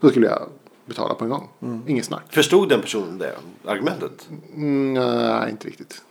[0.00, 0.42] Då skulle jag
[0.86, 1.48] betala på en gång.
[1.86, 2.22] Inget snack.
[2.30, 4.28] Förstod den personen det argumentet?
[4.54, 6.02] Mm, nej, inte riktigt.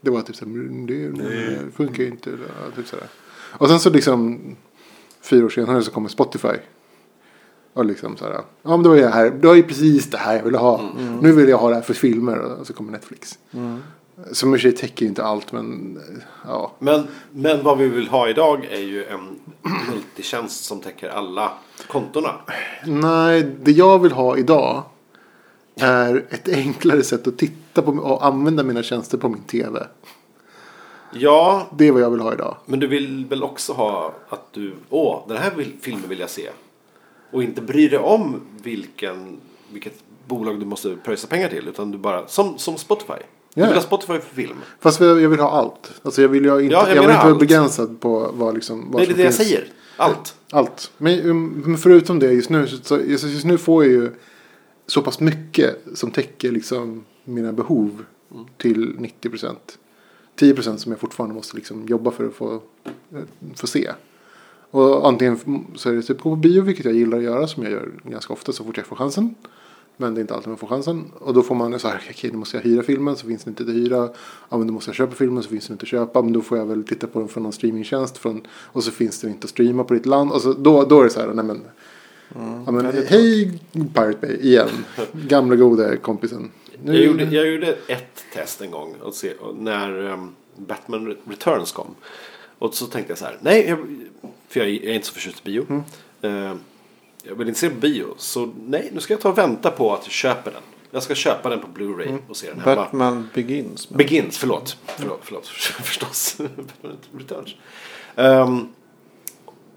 [0.00, 2.30] Det var typ så här, "Men det, det funkar ju inte.
[2.76, 3.06] Typ så här.
[3.50, 4.40] Och sen så liksom
[5.20, 6.56] fyra år senare så kommer Spotify.
[7.72, 10.10] Och liksom så här, ja men det var ju det här, det var ju precis
[10.10, 10.80] det här jag ville ha.
[11.20, 13.38] Nu vill jag ha det här för filmer och så kommer Netflix.
[14.32, 15.98] Som i och för sig täcker ju inte allt men
[16.46, 16.72] ja.
[16.78, 19.40] Men, men vad vi vill ha idag är ju en
[19.90, 21.52] multitjänst som täcker alla
[21.88, 22.30] kontona.
[22.86, 24.82] Nej, det jag vill ha idag
[25.76, 29.86] är ett enklare sätt att titta på och använda mina tjänster på min tv.
[31.12, 32.56] Ja, Det är vad jag vill ha idag.
[32.66, 36.30] men du vill väl också ha att du, åh, den här vill, filmen vill jag
[36.30, 36.50] se.
[37.32, 39.40] Och inte bry dig om vilken,
[39.72, 39.94] vilket
[40.28, 41.68] bolag du måste pröjsa pengar till.
[41.68, 43.12] Utan du bara, som, som Spotify.
[43.54, 43.66] Du Ja.
[43.66, 44.56] vill ha Spotify för film.
[44.80, 45.92] Fast jag jag vill ha allt.
[46.02, 48.90] Alltså jag vill ju inte, Ja, jag jag vill inte vara begränsad på vad liksom.
[48.90, 49.64] Vad Det är det jag säger.
[49.96, 50.34] Allt.
[50.50, 50.92] Allt.
[50.98, 52.66] Men, men förutom det just nu.
[52.66, 54.10] Så, just, nu får jag ju
[54.86, 58.04] så pass mycket som täcker liksom mina behov
[58.56, 59.78] till 90 procent.
[60.40, 62.54] 10 procent som jag fortfarande måste liksom jobba för att få,
[63.14, 63.22] eh,
[63.56, 63.90] få se.
[64.70, 67.62] Och antingen så är det typ gå på bio, vilket jag gillar att göra, som
[67.62, 69.34] jag gör ganska ofta så fort jag får chansen.
[69.96, 71.04] Men det är inte alltid man får chansen.
[71.18, 73.52] Och då får man så här, okej, då måste jag hyra filmen så finns den
[73.52, 74.08] inte att hyra.
[74.48, 76.22] Ja, men då måste jag köpa filmen så finns den inte att köpa.
[76.22, 78.18] Men då får jag väl titta på den från någon streamingtjänst.
[78.18, 80.32] Från, och så finns den inte att streama på ditt land.
[80.32, 81.60] Och så, då, då är det så här, nej men.
[82.66, 84.68] ja, men hej Pirate Bay igen.
[85.12, 86.50] Gamla goda kompisen.
[86.84, 91.16] Nu, Jag gjorde, jag gjorde ett test en gång och se, och när um, Batman
[91.24, 91.94] Returns kom.
[92.58, 93.78] Och så tänkte jag så här, nej, jag,
[94.48, 95.66] för jag är inte så förtjust i bio.
[95.68, 95.82] Mm.
[96.22, 96.56] Eh,
[97.22, 100.00] jag vill inte se bio, så nej, nu ska jag ta och vänta på att
[100.04, 100.62] jag köper den.
[100.90, 102.22] Jag ska köpa den på Blu-ray Mm.
[102.28, 102.76] och se den hemma.
[102.76, 103.88] Batman Begins.
[103.88, 104.76] Begins, förlåt.
[104.86, 105.46] Förlåt, förlåt
[105.84, 106.36] förstås.
[106.38, 107.54] Batman Returns.
[108.16, 108.68] Ehm,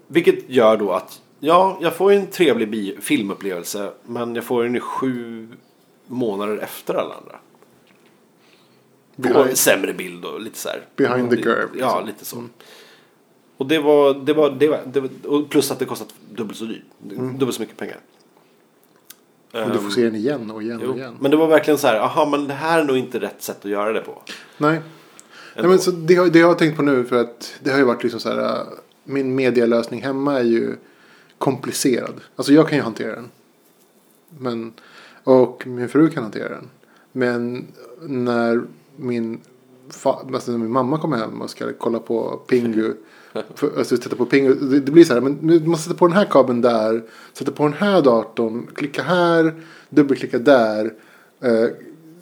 [0.06, 3.92] vilket gör då att, ja, jag får en trevlig filmupplevelse.
[4.06, 5.48] Men jag får den ju sju
[6.06, 7.38] månader efter alla andra.
[9.16, 10.86] Behind- sämre bild och lite så här.
[10.96, 12.06] Behind the curve, Ja, liksom.
[12.06, 12.44] lite så.
[13.56, 16.58] Och det var, det var, det var, det var och plus att det kostat dubbelt
[16.58, 16.82] så dyrt.
[16.98, 17.96] Dubbelt så mycket pengar.
[19.52, 21.16] och du får se den igen och igen och Jo, igen.
[21.20, 23.64] men det var verkligen så här, aha men det här är nog inte rätt sätt
[23.64, 24.22] att göra det på.
[24.58, 24.80] Nej.
[25.56, 27.78] Nej, men så det, har- det har jag tänkt på nu för att det har
[27.78, 28.38] ju varit liksom så här.
[28.60, 28.66] äh,
[29.04, 30.76] Min medialösning hemma är ju
[31.38, 32.20] komplicerad.
[32.36, 33.30] Alltså jag kan ju hantera den.
[34.38, 34.72] Men,
[35.24, 36.68] och min fru kan hantera den.
[37.12, 37.66] Men
[38.00, 38.62] när
[38.96, 39.40] min,
[39.90, 42.94] fa, alltså när min mamma kommer hem och ska kolla på Pingu.
[43.54, 44.54] För, alltså titta på Pingu.
[44.54, 45.20] Det, det blir så här.
[45.20, 47.02] Men nu måste sätta på den här kabeln där.
[47.32, 48.66] Sätta på den här datorn.
[48.74, 49.54] Klicka här.
[49.88, 50.92] Dubbelklicka där.
[51.40, 51.66] Eh,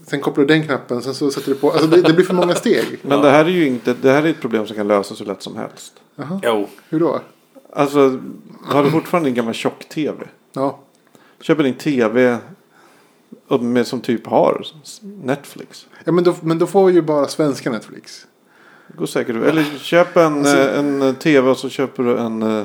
[0.06, 1.02] sen kopplar du den knappen.
[1.02, 1.70] Sen så sätter du på.
[1.70, 2.98] Alltså det, det blir för många steg.
[3.02, 5.24] Men det här är ju inte, det här är ett problem som kan lösas så
[5.24, 5.92] lätt som helst.
[6.42, 7.20] Jo, Hur då?
[7.72, 8.20] Alltså,
[8.64, 10.28] har du fortfarande en gammal tjock-tv?
[10.52, 10.78] Ja.
[11.40, 12.38] Köper din tv
[13.60, 14.66] med, som typ har
[15.22, 15.86] Netflix.
[16.04, 18.26] ja men, då, men då får ju bara svenska Netflix.
[18.88, 19.36] Det går säkert.
[19.36, 22.64] Eller köp en, Alltså- eh, en eh, tv och så köper du en eh,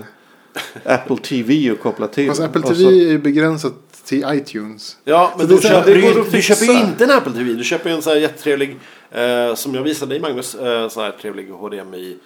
[0.86, 2.28] Apple TV och kopplar till.
[2.28, 3.74] Fast Apple TV så- är ju begränsat
[4.06, 4.98] till iTunes.
[5.04, 7.54] Ja, men du köper, det ju, du köper ju inte en Apple TV.
[7.54, 8.78] Du köper ju en sån här jättetrevlig,
[9.12, 12.18] eh, som jag visade dig Magnus, eh, sån här trevlig HDMI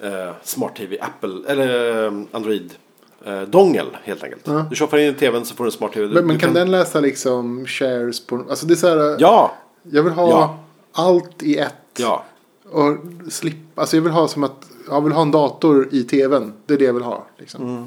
[0.00, 2.74] eh, Smart TV Apple, eller eh, Android.
[3.24, 4.42] Eh, dongel helt enkelt.
[4.46, 4.66] Ja.
[4.70, 6.06] Du köper in i tvn så får du en smart tv.
[6.06, 8.44] Men, men du kan den läsa liksom shares på...
[8.50, 9.16] Alltså det är så här.
[9.18, 10.58] Ja, Jag vill ha Ja.
[10.92, 11.74] allt i ett.
[11.98, 12.24] ja.
[12.70, 12.96] Och
[13.32, 13.80] slippa.
[13.80, 14.66] Alltså jag vill ha som att.
[14.88, 16.52] Jag vill ha en dator i tvn.
[16.66, 17.26] Det är det jag vill ha.
[17.38, 17.62] Liksom.
[17.68, 17.84] Mm.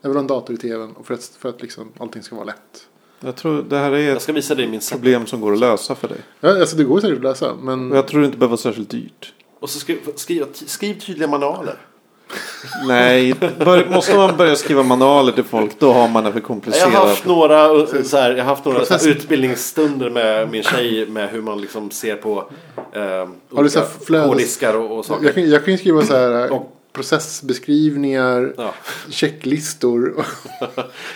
[0.00, 0.92] Jag vill ha en dator i tvn.
[0.92, 2.86] Och för att, för att liksom, allting ska vara lätt.
[3.20, 4.98] Jag tror det här är Jag ett ska visa dig min set.
[4.98, 6.18] problem som går att lösa för dig.
[6.40, 7.54] Ja, alltså det går säkert att läsa.
[7.62, 9.32] Men Och jag tror det inte behöver vara särskilt dyrt.
[9.60, 11.76] Och så skriv, skriv, skriv tydliga manualer.
[12.86, 16.42] Nej, bör, måste man börja skriva manualer till folk då har man det för Jag
[16.42, 16.92] har komplicerat.
[16.92, 21.06] haft några, uh, så här, jag har haft några så här, utbildningsstunder med min tjej
[21.06, 22.50] med hur man liksom ser på
[22.92, 25.24] eh, Har du olika så här flödes- hårddiskar och, och saker.
[25.24, 26.52] jag, kan, jag kan ju skriva så här.
[26.52, 28.54] Och- processbeskrivningar.
[28.56, 28.74] Ja.
[29.10, 30.14] Checklistor.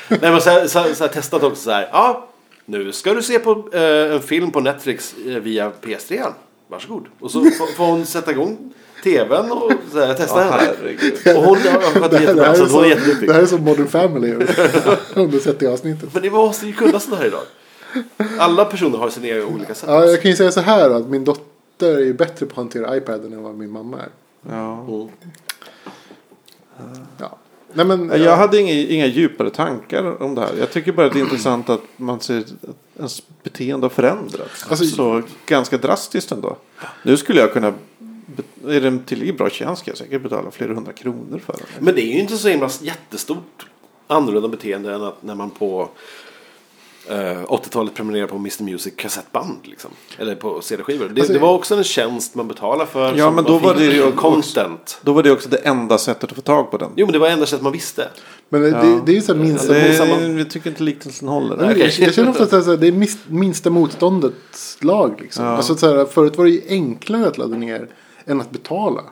[0.08, 1.88] Nej men så här, så här, så här, testat också så här.
[1.92, 2.28] Ja,
[2.64, 6.24] nu ska du se på eh, en film på Netflix eh, via PS3.
[6.68, 7.04] Varsågod.
[7.20, 8.72] Och så får, får hon sätta igång
[9.06, 11.38] tvn och så här, testa Ja, henne.
[11.38, 12.54] Och hon har jättebra.
[12.54, 13.28] Så hon är jätteduktig.
[13.28, 14.34] det här är som Modern Family.
[15.14, 16.08] Om du sett det avsnittet.
[16.14, 17.42] Men det måste ju kunna sådana här idag.
[18.38, 19.88] Alla personer har sina egna olika sätt.
[19.88, 22.96] Ja, jag kan ju säga så här att min dotter är bättre på att hantera
[22.96, 24.08] iPaden än vad min mamma är.
[24.50, 24.86] Ja.
[24.88, 25.08] Mm.
[27.18, 27.38] Ja.
[27.72, 30.50] Nej, men, Jag hade inga, inga djupare tankar om det här.
[30.58, 32.46] Jag tycker bara att det är intressant att man ser att
[32.98, 34.66] ens beteende har förändrats.
[34.68, 36.56] Alltså- så ganska drastiskt ändå.
[37.02, 37.74] Nu skulle jag kunna,
[38.66, 41.66] är det en tillräckligt bra tjänst ska jag säkert betala flera hundra kronor för den.
[41.84, 43.66] Men det är ju inte så himla jättestort
[44.06, 45.88] annorlunda beteende än att när man på
[47.08, 49.56] eh, 80-talet prenumererade på Mr Music kassettband.
[49.64, 49.90] Liksom.
[50.18, 51.08] Eller på CD-skivor.
[51.08, 53.14] Det, Alltså- det var också en tjänst man betalade för.
[53.16, 54.98] Ja, men då var det ju också- content.
[55.02, 56.90] Då var det också det enda sättet att få tag på den.
[56.96, 58.08] Jo, men det var enda sättet man visste.
[58.48, 58.82] men det, Ja.
[58.82, 59.72] det, det är ju så här minsta...
[59.72, 61.56] Det samma- jag tycker inte liknelsen håller.
[61.56, 65.20] Nej, men jag, jag känner ofta att det är det minsta motståndets lag.
[65.20, 65.44] Liksom.
[65.44, 65.50] Ja.
[65.56, 67.88] Alltså, så här, förut var det ju enklare att ladda ner
[68.26, 69.02] än att betala.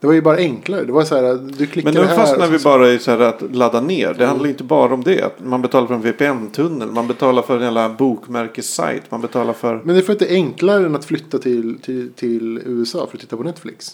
[0.00, 0.84] Det var ju bara enklare.
[0.84, 2.16] Det var så här, du klickar Men nu här.
[2.16, 4.14] fastnar vi så- bara i så här att ladda ner.
[4.18, 5.22] Det handlar inte bara om det.
[5.22, 6.88] Att man betalar för en VPN-tunnel.
[6.92, 9.10] Man betalar för en jävla bokmärkessajt.
[9.10, 9.80] Man betalar för...
[9.84, 13.06] Men det är för att det är enklare än att flytta till, till, till USA
[13.06, 13.92] för att titta på Netflix.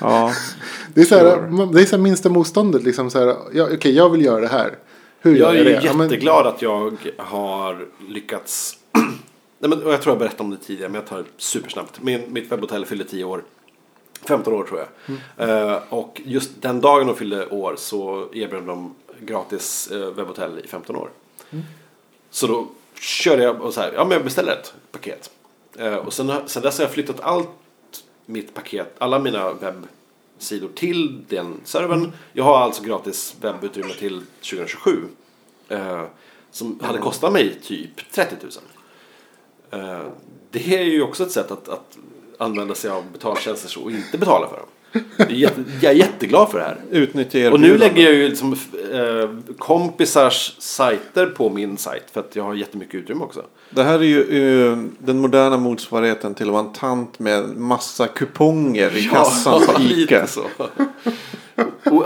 [0.00, 0.32] Ja,
[0.94, 1.68] Det är så här, Sure.
[1.72, 2.82] det är så här minsta motståndet.
[2.82, 4.70] Liksom så här, ja, Okej, jag vill göra det här.
[5.20, 5.86] Hur Jag gör är jag ju det?
[5.86, 8.76] Ja, men- jätteglad att jag har lyckats
[9.62, 12.02] Nej, men, jag tror jag berättade om det tidigare, men jag tar det supersnabbt.
[12.02, 13.44] Min, mitt webbhotell fyllde 10 år.
[14.28, 14.88] 15 år tror jag.
[15.06, 15.70] Mm.
[15.70, 20.68] Eh, och just den dagen de fyllde år så erbjöd de gratis eh, webbhotell i
[20.68, 21.10] 15 år.
[21.50, 21.64] Mm.
[22.30, 22.66] Så då
[23.00, 25.30] körde jag och så här, ja men jag beställer ett paket.
[25.78, 27.48] Eh, och sen, sen dess har jag flyttat allt
[28.26, 32.12] mitt paket, alla mina webbsidor till den servern.
[32.32, 35.04] Jag har alltså gratis webbutrymme till 2027.
[35.68, 36.04] Eh,
[36.50, 38.50] som hade kostat mig typ 30 000.
[39.70, 40.00] Eh,
[40.50, 41.98] det är ju också ett sätt att, att
[42.38, 44.66] använda sig av betaltjänster och inte betala för dem.
[45.16, 46.76] Det är jätte, jag är jätteglad för det här.
[46.90, 48.56] Utnyttja Och nu lägger jag ju liksom,
[48.92, 53.42] eh, kompisars sajter på min sajt för att jag har jättemycket utrymme också.
[53.70, 54.20] Det här är ju
[54.70, 59.78] eh, den moderna motsvarigheten till att vara en tant med massa kuponger i kassan på
[59.80, 60.26] lite Ica.
[60.26, 60.42] så.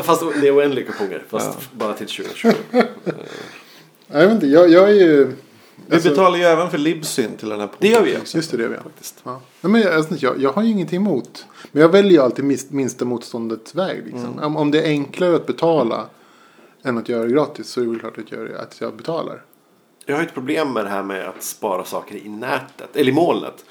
[0.03, 2.59] Fast det är oändliga kuponger, fast bara till 2027.
[4.09, 5.33] Jag vet inte, jag, jag är ju...
[5.87, 8.21] Vi betalar ju även för Libsyn till den här Det gör vi podden.
[8.21, 8.37] också.
[8.37, 8.77] Just det, det gör vi.
[8.77, 9.21] Faktiskt.
[9.25, 9.41] Ja.
[9.61, 11.47] Nej, men jag, alltså, jag, jag har ju ingenting emot.
[11.73, 14.03] Men jag väljer ju alltid minst, minsta motståndets väg.
[14.07, 14.39] Liksom.
[14.43, 16.05] Om, om det är enklare att betala
[16.83, 19.43] än att göra det gratis så är det väl klart att, göra, att jag betalar.
[20.07, 23.15] Jag har ett problem med det här med att spara saker i nätet, eller i
[23.15, 23.65] molnet.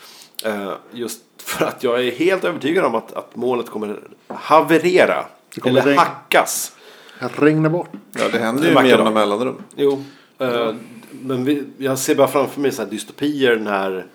[0.45, 5.25] Eh, just för att jag är helt övertygad om att, att molnet kommer haverera.
[5.61, 6.71] kommer eller regn- hackas.
[7.19, 7.89] Jag regnar bort.
[8.11, 9.55] Ja, det händer Det ju med jämna mellanrum.
[9.75, 10.03] Jo,
[10.43, 10.75] eh,
[11.11, 14.05] men vi, jag ser bara framför mig så här dystopier när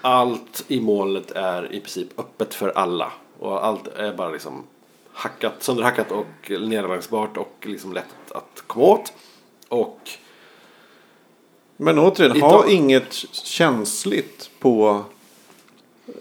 [0.00, 3.12] allt i molnet är i princip öppet för alla.
[3.38, 4.64] Och allt är bara liksom
[5.12, 9.12] hackat, sönderhackat och nedlagsbart och liksom lätt att komma åt.
[9.68, 10.10] Och
[11.76, 15.04] Men återigen, ha inget känsligt på,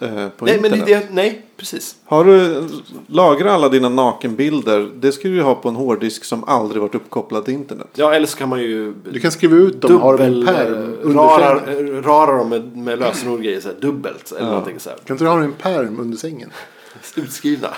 [0.02, 0.86] eh, på nej, men internet.
[0.88, 1.96] det, nej, precis.
[2.06, 2.64] Har du,
[3.08, 4.90] lagra alla dina nakenbilder.
[4.96, 7.88] Det ska du ju ha på en hårddisk som aldrig varit uppkopplad till internet.
[7.94, 10.34] Ja, eller så kan man ju Du kan skriva ut dem, ha dem i en
[10.40, 12.04] dubbel, rara, sängen.
[12.04, 14.98] rara dem med, med lösenord och grejer, så här, dubbelt eller någonting så här.
[15.06, 16.50] Kan inte du ha dem i en pärm under sängen?
[17.16, 17.70] Utskrivna.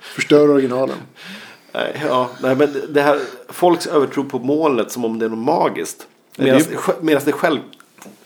[0.00, 0.96] Förstör originalen.
[1.74, 3.18] Nej, ja, nej, men det här,
[3.48, 6.06] folks övertro på molnet som om det är något magiskt.
[6.36, 7.22] Medan det är- det, medan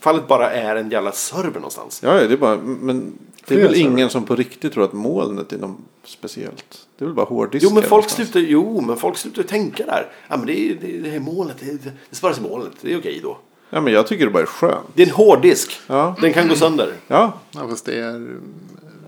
[0.03, 1.99] självfallet bara är en jävla server någonstans.
[2.03, 3.13] Ja, ja, det är bara, men
[3.47, 3.89] det är väl server.
[3.91, 6.87] ingen som på riktigt tror att molnet är något speciellt.
[6.97, 7.69] Det är väl bara hårddiskar.
[7.69, 8.29] Jo men, folk någonstans.
[8.29, 10.11] slutar, jo, men folk slutar tänka där.
[10.27, 12.93] Ja, men det, är, det, det är molnet, det, det, det sparas i molnet, det
[12.93, 13.37] är okej då.
[13.69, 14.87] Ja, men jag tycker det bara är skönt.
[14.93, 15.79] Det är en hårddisk.
[15.87, 16.15] Ja.
[16.21, 16.93] Den kan gå sönder.
[17.07, 18.11] Ja, Ja, fast det är...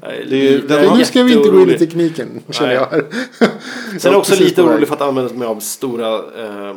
[0.01, 2.41] Nej, Det är ju- den är har- nu ska vi inte gå in i tekniken,
[2.49, 2.75] känner Nej.
[2.77, 3.05] jag här.
[3.99, 6.75] Sen är jag också lite orolig för att använda mig av stora eh,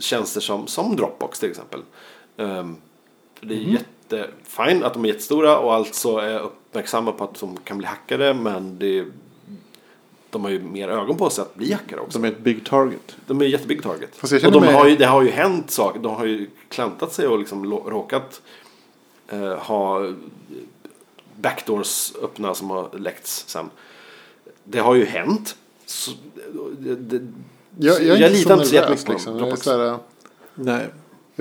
[0.00, 1.80] tjänster som, som Dropbox till exempel.
[2.36, 2.76] Um,
[3.40, 3.72] det är Mhm.
[3.72, 8.34] jättefint att de är jättestora och alltså är uppmärksamma på att de kan bli hackade
[8.34, 9.04] men det,
[10.30, 12.12] de har ju mer ögon på sig att bli hackade också.
[12.12, 13.16] som är ett big target.
[13.26, 14.10] De är jättebig target.
[14.16, 16.00] Fast jag Och de mig- har ju, det har ju hänt saker.
[16.00, 18.42] De har ju klantat sig och liksom råkat
[19.28, 20.12] eh, ha
[21.34, 23.70] backdoors öppna som har läckts sen.
[24.64, 25.56] Det har ju hänt.
[25.86, 26.10] Så,
[26.78, 27.26] det, det,
[27.78, 29.32] Jag, jag är jag inte litar så inte så jättemycket nervös på liksom.
[29.32, 29.62] Jag, är Dropbox.
[29.62, 29.98] så här,
[30.54, 30.86] Nej.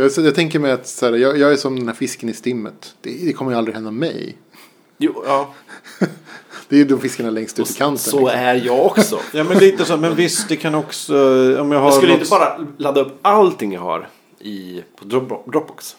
[0.03, 2.33] Jag, jag tänker mig att så här, jag, jag är som den här fisken i
[2.33, 2.95] stimmet.
[3.01, 4.38] Det, det kommer ju aldrig hända mig.
[4.97, 5.53] Jo, ja.
[6.69, 7.97] Det är ju de fiskarna längst ut i kanten.
[8.12, 8.39] Så liksom.
[8.39, 9.19] är jag också.
[9.33, 9.97] Ja, men lite så.
[9.97, 11.13] Men visst, det kan också...
[11.62, 15.05] Om jag har Jag skulle något- inte bara ladda upp allting jag har i, på
[15.05, 15.95] Drop- Dropbox.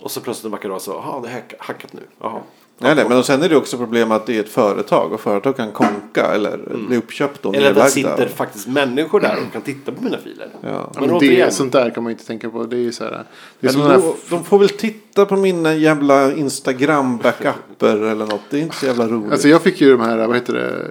[0.00, 2.00] Och så plötsligt en vacker dag så, jaha det är hack- hackat nu.
[2.20, 2.40] Jaha.
[2.80, 5.56] Nej, nej, men sen är det också problem att det är ett företag och företag
[5.56, 7.66] kan konka eller bli uppköpt och Mm.
[7.66, 10.48] Eller att det sitter faktiskt människor där och kan titta på mina filer.
[10.60, 10.92] Ja.
[10.94, 12.64] Men men det, sånt där kan man inte tänka på.
[12.64, 13.24] Det är ju så här.
[13.60, 18.42] Det är då, här, de får väl titta på mina jävla Instagram-backuper eller något.
[18.50, 19.32] Det är inte så jävla roligt.
[19.32, 20.90] alltså jag fick ju de här, vad heter det,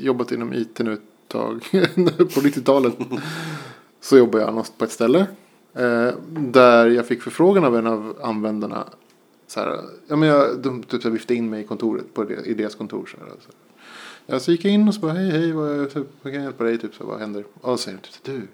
[0.00, 1.68] jobbat inom IT nu ett tag.
[2.34, 2.94] på 90-talet.
[4.00, 5.26] Så jobbade jag på ett ställe.
[5.76, 8.84] Eh, där jag fick förfrågan av en av användarna.
[9.54, 12.34] Så här, ja, men jag, de typ så viftade in mig i kontoret, på det,
[12.34, 13.06] i deras kontor.
[13.06, 13.50] Så, här, alltså.
[13.50, 13.56] så.
[14.26, 16.42] Ja, så gick jag in och så bara, hej, hej, vad, typ, vad kan jag
[16.42, 16.78] hjälpa dig?
[16.78, 17.44] Typ, så, vad händer?
[17.60, 18.48] Och så säger typ, du,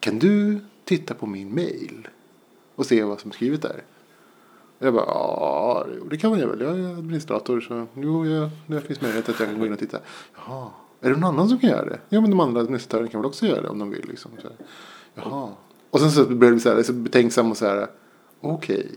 [0.00, 2.08] kan du titta på min mail?
[2.74, 3.82] Och se vad som är skrivet där?
[4.78, 6.60] Och Jag bara, ja, det kan man väl.
[6.60, 9.78] Jag är administrator så jo, jag, det finns möjlighet att jag kan gå in och
[9.78, 9.98] titta.
[10.36, 12.00] Jaha, är det någon annan som kan göra det?
[12.08, 14.08] Ja, men de andra administratörerna kan väl också göra det om de vill.
[14.08, 14.30] Liksom.
[14.42, 14.56] Så, här,
[15.14, 15.48] Jaha.
[15.90, 17.86] Och sen så blev det så här, så betänksam och så här,
[18.40, 18.78] okej.
[18.78, 18.88] Okay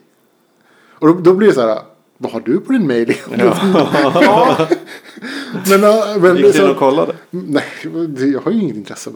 [1.03, 1.79] och då, då blir det så här,
[2.17, 3.13] vad har du på din mail?
[3.37, 4.67] Ja.
[5.69, 7.13] men, ja, men Gick du in och kollade?
[7.29, 7.63] nej,
[8.07, 9.15] det- jag har ju inget intresse av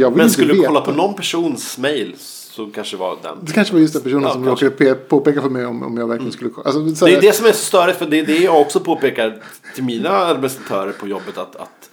[0.00, 3.36] jag vill Men skulle du kolla på någon persons mail så kanske det var den.
[3.42, 4.66] Det kanske var just den personen Ja, som kanske.
[4.66, 6.66] råkade pe- påpeka för mig om, om jag verkligen skulle kolla.
[6.70, 8.80] Alltså, så Det är det som är så störigt för det är det jag också
[8.80, 9.36] påpekar
[9.74, 11.90] till mina administratörer på jobbet att, att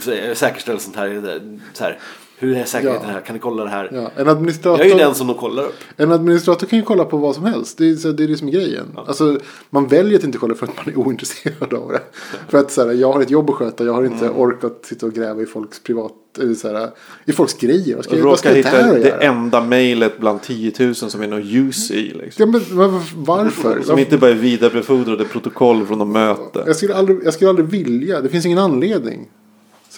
[0.00, 1.40] Så- Säkerställa sånt här.
[1.72, 1.98] Så här
[2.40, 3.12] hur är säkerheten Ja.
[3.14, 3.20] här?
[3.20, 3.90] Kan ni kolla det här?
[3.94, 5.74] Ja, en administrator, Jag är ju den som de kollar upp.
[5.96, 7.78] en administrator kan ju kolla på vad som helst.
[7.78, 8.86] Det är så- det, är det som är grejen.
[9.06, 9.38] Alltså,
[9.70, 12.00] man väljer att inte kolla för att man är ointresserad av det.
[12.48, 13.84] För att så här, jag har ett jobb att sköta.
[13.84, 14.36] Jag har inte Mm.
[14.38, 16.12] orkat sitta och gräva i folks privat...
[16.40, 16.90] Eller så här,
[17.24, 17.96] I folks grejer.
[17.96, 19.20] Vad ska, jag- vad ska hitta det göra?
[19.20, 22.14] enda mejlet bland 10 000 som är något use i.
[22.14, 22.52] Liksom.
[22.54, 23.82] Ja, men varför?
[23.82, 26.62] Som inte bara är vidarebefordrade protokoll från något möte.
[26.66, 28.20] Jag skulle, aldrig, jag skulle aldrig vilja.
[28.20, 29.28] Det finns ingen anledning.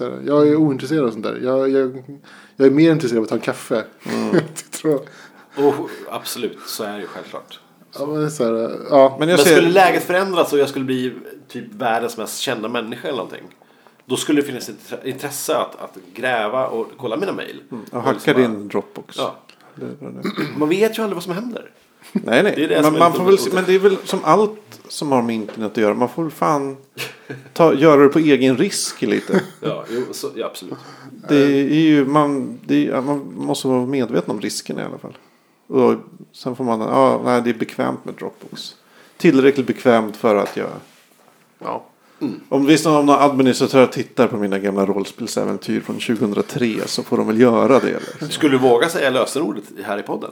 [0.03, 1.41] Så här, jag är ointresserad av sånt där.
[1.43, 2.03] Jag, jag,
[2.57, 3.85] jag är mer intresserad av att ta en kaffe.
[4.05, 4.29] Mm.
[4.35, 5.01] jag tror,
[5.57, 5.75] Och,
[6.11, 7.61] absolut, så är det ju självklart.
[7.99, 9.17] ja, men så här, ja.
[9.19, 9.45] Men Men ser...
[9.45, 11.12] skulle läget förändras och jag skulle bli
[11.49, 13.43] typ världens mest kända människa eller någonting.
[14.07, 14.71] Då skulle det finnas
[15.05, 17.62] intresse att, att gräva och kolla mina mejl.
[17.71, 19.17] Och Och hacka liksom bara- din Dropbox.
[19.19, 19.37] Ja.
[19.75, 20.59] Det det är.
[20.59, 21.71] Man vet ju aldrig vad som händer.
[22.12, 22.53] Nej, nej.
[22.57, 25.23] Det är det men, man får väl, men det är väl som allt som har
[25.23, 25.95] med internet att göra.
[25.95, 26.77] Man får fan
[27.53, 29.40] ta, göra det på egen risk lite.
[29.61, 30.79] Ja, jo, så, ja absolut.
[31.29, 35.16] Det är ju, man, det är, man måste vara medveten om riskerna i alla fall.
[35.66, 35.95] Och
[36.33, 38.77] sen får man, ja, nej, det är bekvämt med Dropbox.
[39.16, 40.71] Tillräckligt bekvämt för att jag,
[41.59, 41.85] ja.
[42.49, 47.27] Om visst om någon administratör tittar på mina gamla rollspelsäventyr från 2003 så får de
[47.27, 48.01] väl göra det.
[48.01, 48.29] Liksom.
[48.31, 50.31] Skulle du våga säga lösenordet här i podden?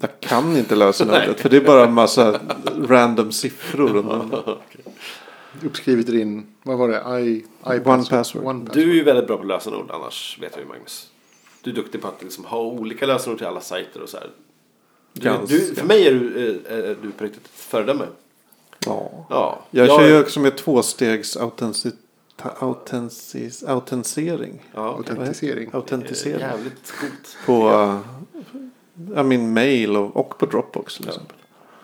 [0.00, 0.96] Jag kan inte något
[1.36, 2.40] för det är bara en massa
[2.88, 3.96] random siffror.
[3.96, 4.58] Och
[5.64, 7.20] Uppskrivet i din, vad var det?
[7.20, 7.44] I, I
[7.84, 8.44] One password.
[8.44, 8.84] One password.
[8.84, 11.10] Du är ju väldigt bra på lösenord annars vet jag ju Magnus.
[11.62, 14.30] Du är duktig på att liksom ha olika lösenord till alla sajter och så här.
[15.12, 15.46] Du, Ganska.
[15.56, 18.04] du, för mig är du, eh, är du på riktigt ett föredöme.
[18.86, 19.26] ja.
[19.30, 21.92] Ja, Jag kör ju också med tvåstegs autensi-
[22.58, 24.62] autensis, autentisering.
[24.74, 25.70] ja, Autentisering.
[25.72, 26.40] Autentisering.
[26.40, 27.36] Jävligt coolt.
[27.46, 27.68] På
[29.14, 31.36] ja, min mail och, och på Dropbox till exempel.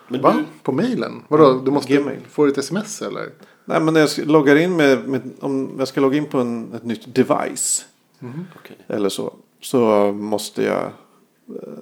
[0.07, 0.33] Men Va?
[0.37, 1.23] du, På mailen?
[1.27, 1.61] Vadå?
[1.65, 3.29] Du måste få ett sms eller?
[3.65, 6.73] Nej men när jag loggar in med, med om jag ska logga in på en,
[6.73, 7.85] ett nytt device.
[8.59, 8.77] okej.
[8.87, 9.33] Eller så.
[9.61, 10.83] Så måste jag
[11.47, 11.73] eh,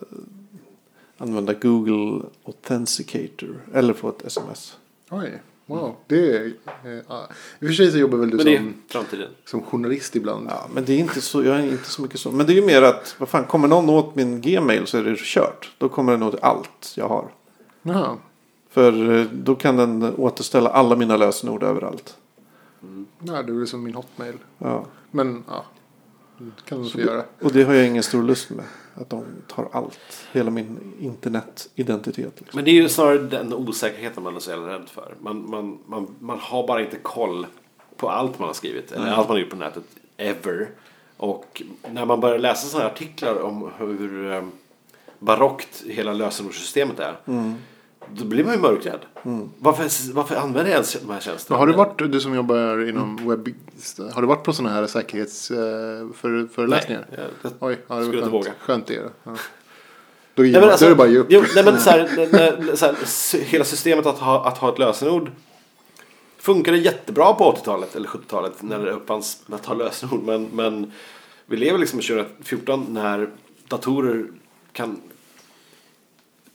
[1.17, 3.61] använda Google Authenticator.
[3.73, 4.77] Eller få ett sms.
[5.09, 5.95] Oj, wow.
[6.07, 6.91] Det är, eh.
[7.59, 9.29] I och för sig så jobbar väl du som, framtiden.
[9.45, 10.47] som journalist ibland.
[10.49, 12.31] Ja, men det är inte så, jag är inte så mycket så.
[12.31, 15.03] Men det är ju mer att, vad fan, kommer någon åt min Gmail så är
[15.03, 15.71] det kört.
[15.77, 17.31] Då kommer den åt allt jag har.
[17.81, 18.17] Jaha.
[18.73, 22.17] För eh, då kan den återställa alla mina lösenord överallt.
[23.19, 24.35] Ja, det är som min hotmail.
[24.57, 24.85] Ja.
[25.11, 25.65] Men ja,
[26.37, 27.23] det kan de få göra.
[27.41, 28.65] Och det har jag ingen stor lust med.
[28.95, 30.27] Att de tar allt.
[30.31, 32.33] Hela min internetidentitet.
[32.37, 32.57] Liksom.
[32.57, 35.15] Men det är ju snarare den osäkerheten man är så jävla rädd för.
[35.19, 37.47] Man, man, man, man har bara inte koll
[37.97, 38.91] på allt man har skrivit.
[38.91, 39.83] Eller allt man har gjort på nätet.
[40.17, 40.69] Ever.
[41.17, 44.43] Och när man börjar läsa sådana här artiklar om hur eh,
[45.19, 47.17] barockt hela lösenordssystemet är.
[48.11, 48.99] Då blir man ju mörkrädd.
[49.59, 51.57] Varför, varför använder jag ens de här tjänsterna?
[51.57, 53.49] Men har du varit, du som jobbar inom webb,
[54.13, 57.05] har du varit på sådana här säkerhetsföreläsningar?
[57.09, 58.51] Nej, jag, Oj, ja, det Skulle var inte skönt, våga.
[58.59, 58.93] skönt det.
[58.93, 59.01] Ja.
[60.35, 61.27] Då, Nej, man, alltså, då är det bara att ge upp.
[61.29, 62.95] Jo, nej, men så här, när, så här,
[63.43, 65.31] hela systemet att ha, att ha ett lösenord
[66.37, 70.23] funkade jättebra på 80-talet eller 70-talet när det uppfanns att ha lösenord.
[70.23, 70.91] Men, men
[71.45, 73.29] vi lever liksom i 2014 när
[73.67, 74.25] datorer
[74.71, 75.01] kan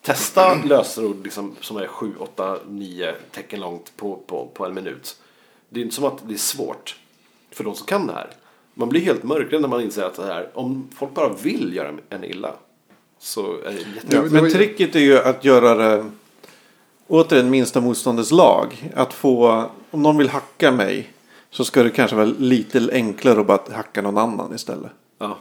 [0.09, 5.17] testa lösenord liksom, som är 7, 8, 9 tecken långt på, på, på en minut.
[5.69, 6.97] Det är inte som att det är svårt
[7.51, 8.31] för de som kan det här.
[8.75, 11.95] Man blir helt mörkrädd när man inser att det här, om folk bara vill göra
[12.09, 12.55] en illa
[13.19, 14.07] så är det Ja, jätte...
[14.07, 16.11] det var Men tricket är ju att göra det
[17.07, 18.91] återigen minsta motståndets lag.
[18.95, 21.13] Att få, om någon vill hacka mig
[21.51, 24.91] så ska det kanske vara lite enklare att bara hacka någon annan istället.
[25.19, 25.39] Ja.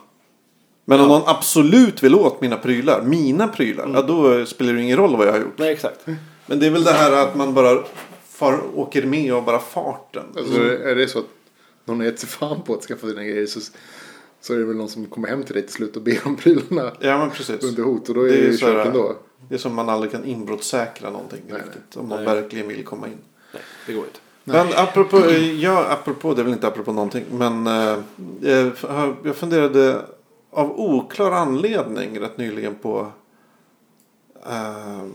[0.89, 4.97] Men om någon absolut vill åt mina prylar, mina prylar, ja då spelar det ingen
[4.97, 5.57] roll vad jag har gjort.
[5.57, 5.99] Nej, exakt.
[6.45, 7.83] Men det är väl det här att man bara
[8.29, 10.23] far, åker med och bara farten.
[10.37, 11.25] Alltså, är det så att
[11.85, 13.59] någon gett sig fan på att skaffa dina grejer så,
[14.41, 16.35] så är det väl någon som kommer hem till dig till slut och ber om
[16.35, 17.63] prylarna Ja men precis.
[17.63, 18.09] under hot.
[18.09, 19.15] Och då är Det är ju kört ändå.
[19.49, 21.97] Det är som man aldrig kan inbrottssäkra någonting Nej, riktigt.
[21.97, 22.35] Om man Nej.
[22.35, 23.17] verkligen vill komma in.
[23.53, 24.19] Nej, det går inte.
[24.43, 27.25] Men apropå, ja, apropå, det är väl inte apropå någonting.
[27.31, 27.97] Men eh,
[29.23, 30.01] jag funderade
[30.57, 33.11] av oklar anledning rätt nyligen på
[34.45, 35.05] eh,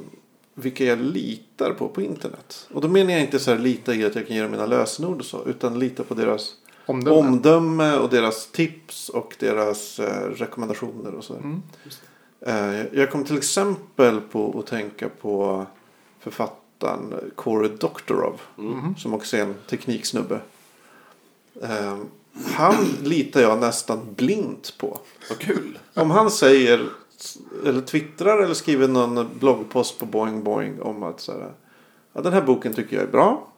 [0.54, 2.68] vilka jag litar på på internet.
[2.74, 4.66] Och då menar jag inte så här lita i att jag kan ge dem mina
[4.66, 5.44] lösenord och så.
[5.44, 6.54] Utan lita på deras
[6.86, 7.16] Omdöme.
[7.16, 11.34] omdöme och deras tips och deras eh, rekommendationer och så.
[11.34, 11.62] Mm.
[12.40, 15.66] Eh, jag kom till exempel på att tänka på
[16.20, 18.40] författaren Cory Doctorow.
[18.98, 20.40] Som också är en tekniksnubbe.
[22.54, 24.98] Han litar jag nästan blint på.
[25.28, 25.78] Vad kul.
[25.94, 26.88] Om han säger
[27.66, 31.52] eller twittrar eller skriver någon bloggpost på Boing Boing om att så här,
[32.12, 33.48] ja, den här boken tycker jag är bra.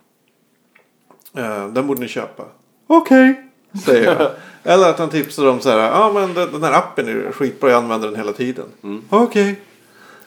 [1.34, 2.44] Eh, den borde ni köpa.
[2.86, 3.50] Okej.
[3.84, 4.30] Säger jag.
[4.72, 5.78] Eller att han tipsar om så här.
[5.78, 7.70] Ja men den här appen är skitbra.
[7.70, 8.64] Jag använder den hela tiden.
[9.10, 9.60] Okej.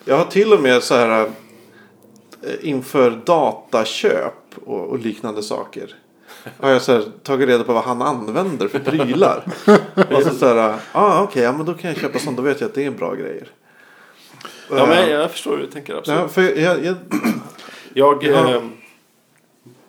[0.05, 1.21] Jag har till och med så här.
[1.21, 1.29] eh,
[2.61, 4.33] Inför dataköp
[4.65, 5.95] och, och liknande saker.
[6.59, 9.43] Har jag så här, tagit reda på vad han använder för prylar.
[10.15, 10.55] och så så här.
[10.55, 11.43] Ja ah, okej.
[11.43, 12.37] ja men då kan jag köpa sånt.
[12.37, 13.47] Då vet jag att det är bra grejer.
[14.69, 16.19] Ja, men jag förstår hur du tänker absolut.
[16.19, 16.95] Ja, för jag, jag,
[17.93, 18.55] Jag, Ja.
[18.55, 18.61] eh,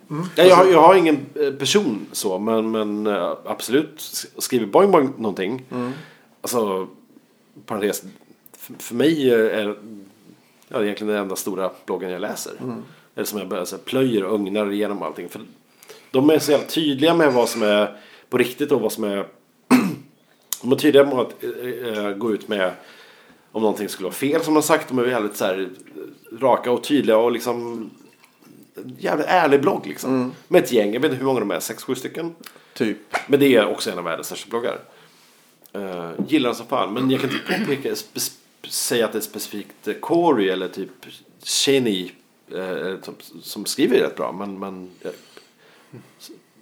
[0.09, 4.01] nej, jag, har, jag har ingen eh, person så, men, men eh, absolut.
[4.39, 5.65] Skriver Boing Boing någonting.
[6.41, 6.89] Alltså,
[7.67, 8.03] parentes.
[8.59, 9.75] För, för mig är ja,
[10.69, 12.53] det är egentligen den enda stora bloggen jag läser.
[13.15, 15.29] Eller som jag bara så här, plöjer och ugnar igenom allting.
[15.29, 15.41] För
[16.11, 17.97] de är så jävla tydliga med vad som är
[18.29, 19.27] på riktigt och vad som är...
[20.63, 22.73] de är tydliga med att eh, eh, gå ut med
[23.53, 24.89] om någonting skulle vara fel som de sagt.
[24.89, 25.69] De är väldigt så här,
[26.41, 27.91] raka och tydliga och liksom
[28.99, 30.33] jävligt ärlig blogg liksom.
[30.49, 32.35] Med ett gäng, jag vet inte hur många de är, sex, sju stycken.
[32.75, 32.99] typ.
[33.27, 34.79] Men det är också en av världens största bloggar.
[35.77, 36.95] Uh, gillar den som fan.
[36.95, 37.31] Men jag kan
[37.61, 38.21] inte spe,
[38.69, 40.91] säga att det är specifikt eh, Corey eller typ
[41.43, 42.11] Cheney
[42.55, 44.33] eh, som, som skriver rätt bra.
[44.33, 45.11] Men, men eh,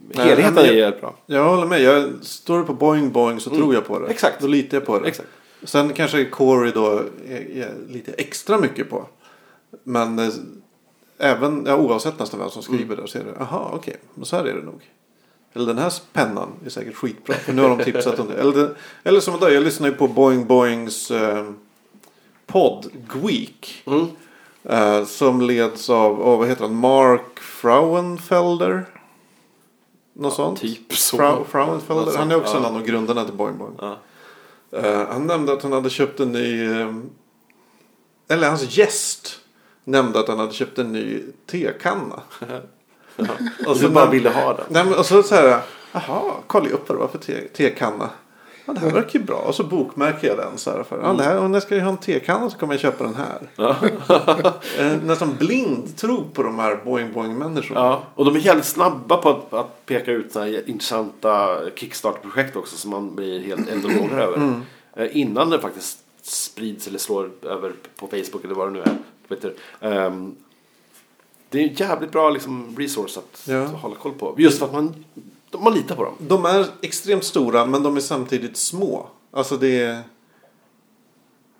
[0.09, 1.14] Nej, helheten är rätt bra.
[1.27, 1.83] Jag håller med.
[1.83, 4.07] Jag, står det på boing boing så tror jag på det.
[4.07, 4.41] Exakt.
[4.41, 5.09] Då litar jag på det.
[5.09, 5.29] Exakt.
[5.62, 9.07] Sen kanske Corey då är, är lite extra mycket på.
[9.85, 10.29] Men eh,
[11.18, 14.37] även, ja, oavsett nästan vem som skriver det så är det, aha okej, men så
[14.37, 14.91] här är det nog.
[15.53, 17.35] Eller den här pennan är säkert skitbra.
[17.35, 18.35] För nu har de tipsat om det.
[18.35, 18.74] Eller, det,
[19.05, 21.51] eller som idag, jag lyssnar ju på Boing Boings eh,
[22.47, 23.83] podd Gweek.
[23.87, 24.07] Mm.
[24.64, 28.87] Eh, som leds av, oh, vad heter han, Mark Frauenfelder.
[30.19, 30.61] Något sånt.
[30.61, 31.45] typ så.
[31.49, 32.05] Frauenfelder.
[32.05, 32.69] Något Han är också ja.
[32.69, 33.79] en av grundarna till Boing Boing.
[33.81, 33.99] Ja.
[34.71, 36.64] Eh, han nämnde att han hade köpt en ny...
[36.81, 36.95] eh,
[38.29, 39.41] eller hans gäst
[39.85, 42.23] nämnde att han hade köpt en ny tekanna.
[43.67, 44.64] Och så bara ville ha den.
[44.69, 45.62] Nej, men, och så så här,
[45.93, 48.11] jaha, kolla upp vad det var för te, tekanna.
[48.67, 49.37] Ja, det här verkar ju bra.
[49.37, 50.59] Och så bokmärker jag den.
[50.59, 52.81] Så här, för, ja, det här, om jag ska ha en tekanna så kommer jag
[52.81, 53.49] köpa den här.
[54.79, 57.81] Eh, nästan blind tro på de här boing boing människorna.
[57.81, 62.57] Ja, och de är jävligt snabba på att, att peka ut så här intressanta Kickstarter-projekt
[62.57, 64.61] också som man blir helt eld och lågor över.
[64.97, 68.97] Eh, Innan det faktiskt sprids eller slår över på Facebook eller vad det nu är.
[69.29, 69.53] Twitter.
[69.81, 70.35] Ehm,
[71.51, 73.62] det är en jävligt bra liksom, resource att, Ja.
[73.62, 74.35] att hålla koll på.
[74.39, 75.05] Just för att man,
[75.61, 76.14] man litar på dem.
[76.18, 79.09] De är extremt stora men de är samtidigt små.
[79.30, 80.02] Alltså det är...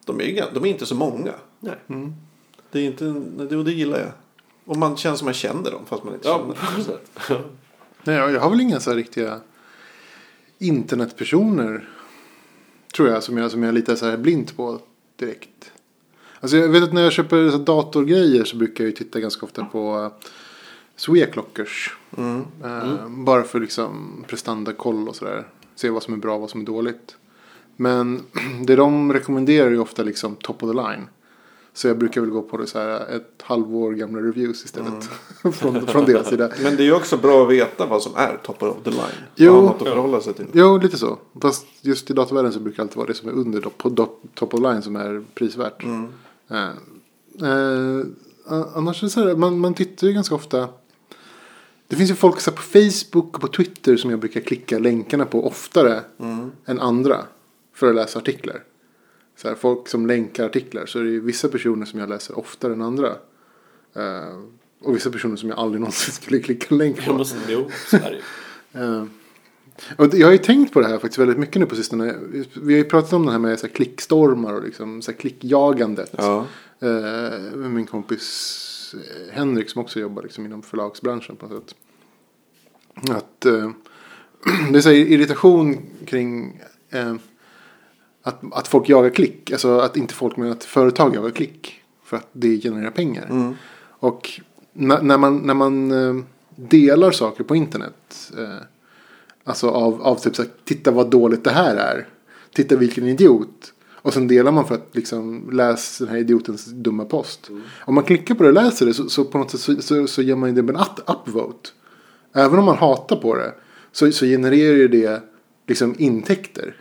[0.05, 1.33] De är, ju de är inte så många.
[1.61, 1.77] Nej.
[2.73, 4.13] Det är inte, det, det gillar jag.
[4.65, 7.43] Och man känner som man känner dem fast man inte Ja, känner dem.
[8.05, 9.41] Nej, jag har väl inga så här riktiga
[10.59, 11.89] internetpersoner.
[12.97, 14.81] Tror jag som jag, som jag litar så här blint på
[15.17, 15.73] direkt.
[16.41, 19.65] Alltså jag vet att när jag köper datorgrejer så brukar jag ju titta ganska ofta
[19.65, 20.13] på
[20.97, 21.97] Sweclockers.
[22.65, 25.49] Eh, Bara för liksom prestandakoll och sådär.
[25.75, 27.17] Se vad som är bra och vad som är dåligt.
[27.77, 28.23] Men
[28.67, 31.09] det de rekommenderar är ofta liksom top of the line.
[31.75, 35.11] Så jag brukar väl gå på det så här ett halvår gamla reviews istället.
[35.55, 36.51] från, från deras sida.
[36.63, 39.01] Men det är ju också bra att veta vad som är top of the line.
[39.35, 39.69] Jo.
[39.69, 40.47] Att förhålla sig till.
[40.53, 41.19] Jo, lite så.
[41.43, 44.55] Fast just i datorvärlden så brukar det alltid vara det som är under do- top
[44.55, 45.85] of line som är prisvärt.
[46.51, 46.69] Eh,
[47.43, 48.05] eh,
[48.75, 50.69] annars är det så här, man, man tittar ju ganska ofta.
[51.89, 54.79] Det finns ju folk så här, på Facebook och på Twitter som jag brukar klicka
[54.79, 56.01] länkarna på oftare
[56.67, 57.25] än andra.
[57.75, 58.63] För att läsa artiklar.
[59.37, 62.39] Så här, folk som länkar artiklar så är det ju vissa personer som jag läser
[62.39, 63.09] oftare än andra.
[63.97, 64.39] Eh,
[64.83, 67.03] och vissa personer som jag aldrig någonsin skulle klicka en länk på.
[67.07, 68.23] Jo, men- Jo, så är det ju.
[68.83, 69.05] Eh,
[69.97, 72.15] och jag har ju tänkt på det här faktiskt väldigt mycket nu på sistone.
[72.55, 75.19] Vi har ju pratat om det här med så här klickstormar och liksom så här
[75.19, 76.11] klickjagandet.
[76.19, 76.47] Ja.
[76.81, 76.89] Eh,
[77.57, 78.23] med min kompis
[79.33, 81.77] Henrik som också jobbar liksom inom förlagsbranschen på något sätt.
[83.11, 83.71] Att eh,
[84.73, 86.61] det är så irritation kring
[86.91, 87.15] eh,
[88.23, 89.51] att, att folk jagar klick.
[89.51, 91.83] Alltså att inte folk men att företag jagar klick.
[92.05, 93.55] För att det genererar pengar.
[93.89, 94.41] Och
[94.73, 96.25] när, när man, när man eh,
[96.57, 98.33] delar saker på internet.
[98.39, 98.67] Eh,
[99.45, 102.09] alltså av, av typ så här, titta vad dåligt det här är.
[102.53, 103.73] Titta vilken idiot.
[104.07, 107.51] Och sen delar man för att liksom läsa den här idiotens dumma post.
[107.81, 110.07] Om man klickar på det och läser det så, så på något sätt så, så,
[110.07, 111.71] så ger man det en up- upvote.
[112.33, 113.55] Även om man hatar på det
[113.93, 115.23] så, så genererar ju det
[115.67, 116.77] liksom intäkter.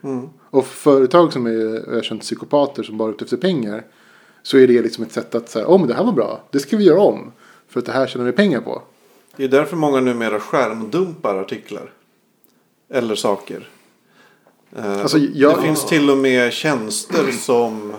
[0.50, 3.86] Och för företag som är ökänt psykopater som bara är ute efter pengar.
[4.44, 6.78] Så är det liksom ett sätt att säga, om det här var bra, det ska
[6.78, 7.32] vi göra om.
[7.68, 8.82] För att det här tjänar vi pengar på.
[9.36, 11.92] Det är därför många numera skärmdumpar artiklar.
[12.90, 13.70] Eller saker.
[14.76, 17.94] Eh, Alltså, jag- Det finns till och med tjänster som...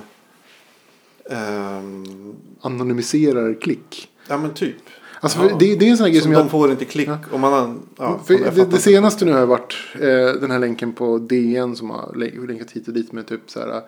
[1.31, 4.09] ehm, Anonymiserar klick.
[4.29, 4.77] ja men typ.
[5.20, 6.51] Alltså, det, det är en sån här grej som Som de jag...
[6.51, 7.53] får inte klick om man...
[7.53, 11.91] har- Ja, det, det senaste nu har varit eh, den här länken på DN som
[11.91, 13.83] har lä- länkat hit och dit med typ så här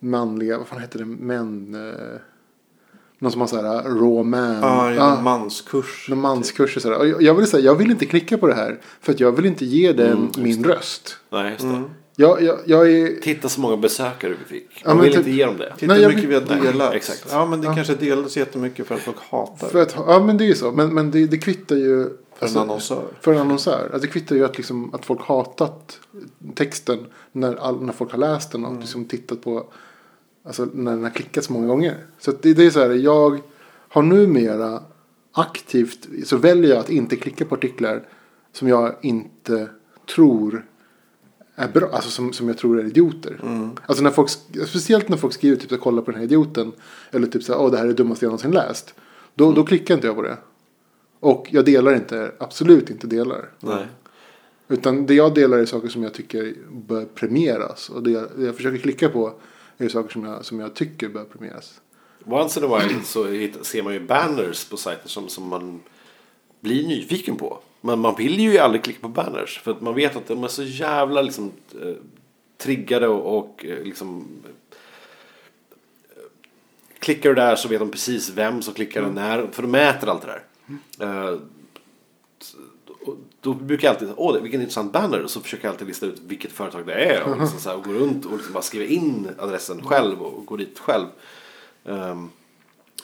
[0.00, 1.74] manliga, vad fan heter det, män.
[1.74, 2.20] Eh,
[3.18, 4.54] någon som har så här raw man.
[4.62, 6.06] Ja, i Ah, manskurs.
[6.08, 6.98] någon här.
[6.98, 9.32] Och jag, jag, vill säga, jag vill inte klicka på det här för att jag
[9.32, 11.16] vill inte ge den Mm, min röst.
[11.30, 11.68] Nej, just det.
[11.68, 11.84] Mm.
[12.16, 13.20] Jag, jag, jag är...
[13.20, 14.82] Titta så många besökare vi fick.
[14.84, 15.72] Ja, Man men vill typ- inte ge dem det.
[15.78, 16.40] Titta hur mycket vi har
[16.72, 16.94] delat.
[16.94, 17.26] exakt.
[17.30, 17.74] Ja, men det Ja.
[17.74, 20.72] kanske delas jättemycket för att folk hatar För att, ja men det är ju så.
[20.72, 22.08] Men, men det, det kvittar ju.
[22.38, 23.04] för en annonsör.
[23.20, 23.80] För en annonsör.
[23.82, 26.00] Alltså, det kvittar ju att, liksom, att folk hatat
[26.54, 28.80] texten när, all, när folk har läst den och Mm.
[28.80, 29.66] liksom tittat på.
[30.46, 31.96] Alltså när den har klickats många gånger.
[32.18, 32.90] Så att det, det är så här.
[32.90, 33.40] Jag
[33.88, 34.82] har numera
[35.32, 38.02] aktivt så väljer jag att inte klicka på artiklar
[38.52, 39.68] som jag inte
[40.14, 40.64] tror
[41.54, 41.88] är bra.
[41.92, 43.40] Alltså som, som jag tror är idioter.
[43.42, 43.70] Mm.
[43.86, 44.30] Alltså när folk,
[44.66, 46.72] speciellt när folk skriver typ här, kolla på den här idioten.
[47.10, 48.94] Eller typ så här, åh det här är det dummaste jag någonsin läst.
[49.34, 50.36] Då, då klickar inte jag på det.
[51.20, 53.48] Och jag delar inte, absolut inte delar.
[53.60, 53.86] Nej.
[54.68, 57.88] Utan det jag delar är saker som jag tycker bör premieras.
[57.88, 59.34] Och det jag, det jag försöker klicka på
[59.78, 61.80] är saker som jag, som jag tycker bör premieras.
[62.24, 63.24] Once in a while så
[63.64, 65.80] ser man ju banners på sajter som, som man
[66.64, 67.58] blir nyfiken på.
[67.80, 69.58] Men man vill ju aldrig klicka på banners.
[69.58, 71.52] För att man vet att de är så jävla liksom,
[71.82, 71.94] eh,
[72.58, 74.50] triggade och, och eh, liksom eh,
[76.98, 79.46] Klickar du där så vet de precis vem som klickar och när.
[79.52, 80.42] För de mäter allt det där.
[81.06, 81.38] Eh,
[83.40, 85.22] då brukar jag alltid, åh vilken intressant banner.
[85.22, 87.22] Och så försöker jag alltid lista ut vilket företag det är.
[87.22, 90.46] Och, liksom så här, och gå runt och liksom bara skriva in adressen själv och
[90.46, 91.06] gå dit själv.
[91.84, 92.30] Um,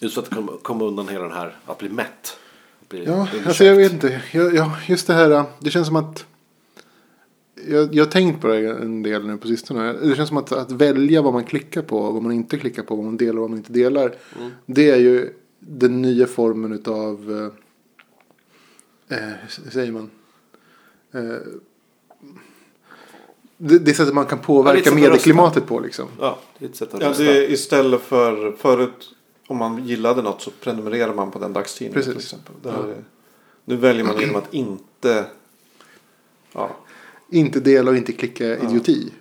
[0.00, 2.36] just för att komma, komma undan hela den här, att bli mätt.
[2.90, 4.22] Att bli, Ja, alltså jag vet inte.
[4.32, 6.26] Jag, ja, just det här, det känns som att
[7.68, 9.92] jag, jag har tänkt på det en del nu på sistone.
[9.92, 12.96] Det känns som att, att välja vad man klickar på, vad man inte klickar på,
[12.96, 14.14] vad man delar och vad man inte delar.
[14.66, 17.50] Det är ju den nya formen utav,
[19.08, 19.32] eh, eh,
[19.64, 20.10] hur säger man?
[21.14, 21.20] Eh,
[23.56, 26.08] det, det sättet man kan Ja, påverka att medieklimatet på liksom.
[26.20, 27.22] Ja, det är ett sätt att Ja, rösta.
[27.22, 29.14] det är istället för förut
[29.50, 31.94] om man gillade något så prenumererar man på den dagstidningen.
[31.94, 32.12] Precis.
[32.12, 32.54] Till exempel.
[32.62, 33.04] Det här är,
[33.64, 35.24] nu väljer man genom att inte...
[36.52, 36.70] Ja,
[37.28, 39.12] Inte dela och inte klicka idioti.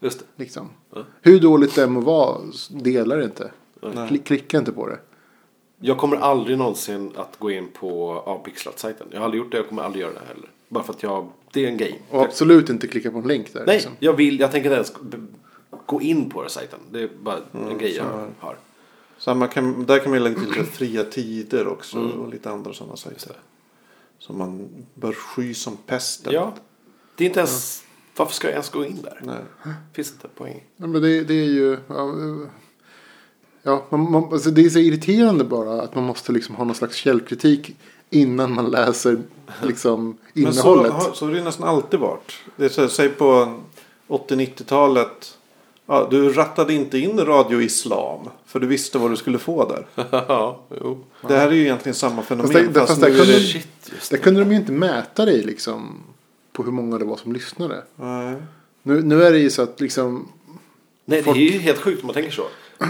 [0.00, 0.24] Just det.
[0.36, 0.68] Liksom.
[0.94, 1.04] Ja.
[1.22, 2.38] Hur dåligt det än må vara,
[2.70, 3.50] dela inte.
[3.80, 3.92] Nej.
[4.08, 4.98] Kli- Klicka inte på det.
[5.80, 9.06] Jag kommer aldrig någonsin att gå in på Avpixlat-sajten.
[9.10, 10.50] Jag har aldrig gjort det, jag kommer aldrig göra det heller.
[10.68, 12.02] Bara för att jag, det är en grej.
[12.10, 13.66] Och absolut inte klicka på en länk där.
[13.66, 13.92] Nej, Liksom.
[13.98, 14.92] jag vill, jag tänker inte ens
[15.86, 16.78] gå in på den sajten.
[16.90, 18.06] Det är bara en grej jag
[19.20, 19.24] så.
[19.24, 23.36] Samma kan, där kan man lägga till fria tider också och lite andra sådana sajter.
[24.18, 26.32] Som man bör sky som pesten.
[26.32, 26.54] Ja,
[27.16, 27.84] det är inte ens,
[28.16, 29.20] varför ska jag ens gå in där?
[29.22, 29.74] Nej.
[29.92, 30.64] Finns inte poäng.
[30.76, 31.78] Ja, men det, det är ju...
[31.86, 32.14] Ja,
[33.62, 36.74] ja, man, man, alltså det är så irriterande bara att man måste liksom ha någon
[36.74, 37.76] slags källkritik
[38.10, 39.18] innan man läser
[39.62, 41.16] liksom Men så, innehållet.
[41.16, 42.32] så har det nästan alltid varit.
[42.56, 43.60] Det är så, säg på
[44.08, 45.38] 80-90-talet.
[45.92, 48.28] Ja, du rattade inte in Radio Islam.
[48.46, 49.86] För du visste vad du skulle få där.
[50.10, 50.98] ja, jo.
[51.28, 52.52] Det här är ju egentligen samma fenomen.
[52.52, 53.40] Fast det- fast fast där är kunde- det...
[53.40, 54.18] Shit, Där det.
[54.18, 55.98] kunde de ju inte mäta dig liksom
[56.52, 57.82] på hur många det var som lyssnade.
[57.96, 58.34] Nej.
[58.82, 60.28] Nu, nu är det ju så att liksom...
[61.04, 62.42] Nej, Folk- det är ju helt sjukt om man tänker så.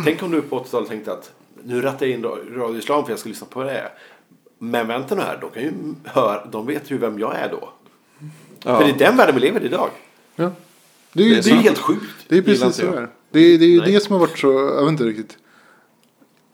[0.04, 1.32] Tänk om du på 80-talet tänkte att
[1.62, 3.92] nu rattar jag in ra- Radio Islam för jag ska lyssna på det.
[4.58, 5.72] Men vänta nu här, de, kan ju
[6.04, 7.68] höra, de vet ju vem jag är då.
[8.64, 8.78] Ja.
[8.78, 9.90] För det är den världen vi lever i idag.
[10.36, 10.50] Ja.
[11.12, 12.14] Det är Det är det är, helt sjukt.
[12.28, 13.08] det är precis så jag.
[13.30, 13.58] det är.
[13.58, 14.52] Det är, det som har varit så...
[14.52, 15.38] Jag vet inte riktigt.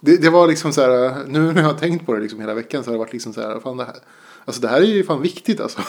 [0.00, 2.54] Det, det var liksom så här, nu när jag har tänkt på det liksom hela
[2.54, 3.96] veckan så har det varit liksom så här, fan det här,
[4.44, 5.80] alltså det här är ju fan viktigt alltså.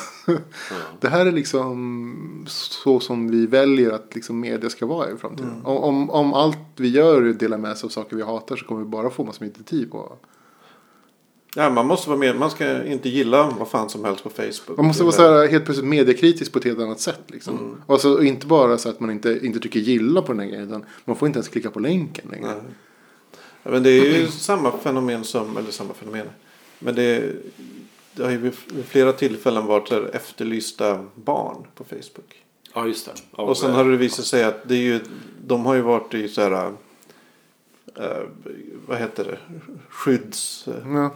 [1.00, 5.62] Det här är liksom så som vi väljer att liksom media ska vara i framtiden.
[5.64, 8.56] Om, om, om allt vi gör är att dela med sig av saker vi hatar
[8.56, 10.14] så kommer vi bara få massor med kritik på.
[11.58, 12.36] Ja, man måste vara med.
[12.36, 14.78] Man ska inte gilla vad fan som helst på Facebook.
[14.78, 17.22] Man måste vara så här helt plötsligt mediekritisk på ett helt annat sätt.
[17.28, 17.82] Liksom.
[17.86, 20.68] Och alltså, inte bara så att man inte, inte tycker gilla på den här grejen
[20.68, 22.48] utan man får inte ens klicka på länken längre.
[22.48, 22.58] Nej.
[23.64, 26.28] Ja, men det är ju samma fenomen som, eller samma fenomen.
[26.80, 27.34] Men det,
[28.14, 28.54] det har ju vid
[28.88, 32.44] flera tillfällen varit så här efterlysta barn på Facebook.
[32.74, 33.12] Ja, just det.
[33.38, 35.00] Ja, Och sen har det visat sig att det är ju,
[35.48, 36.72] de har ju varit i så här,
[37.96, 38.24] eh,
[38.88, 39.38] vad heter det,
[39.90, 40.68] skydds...
[40.86, 41.12] Ja.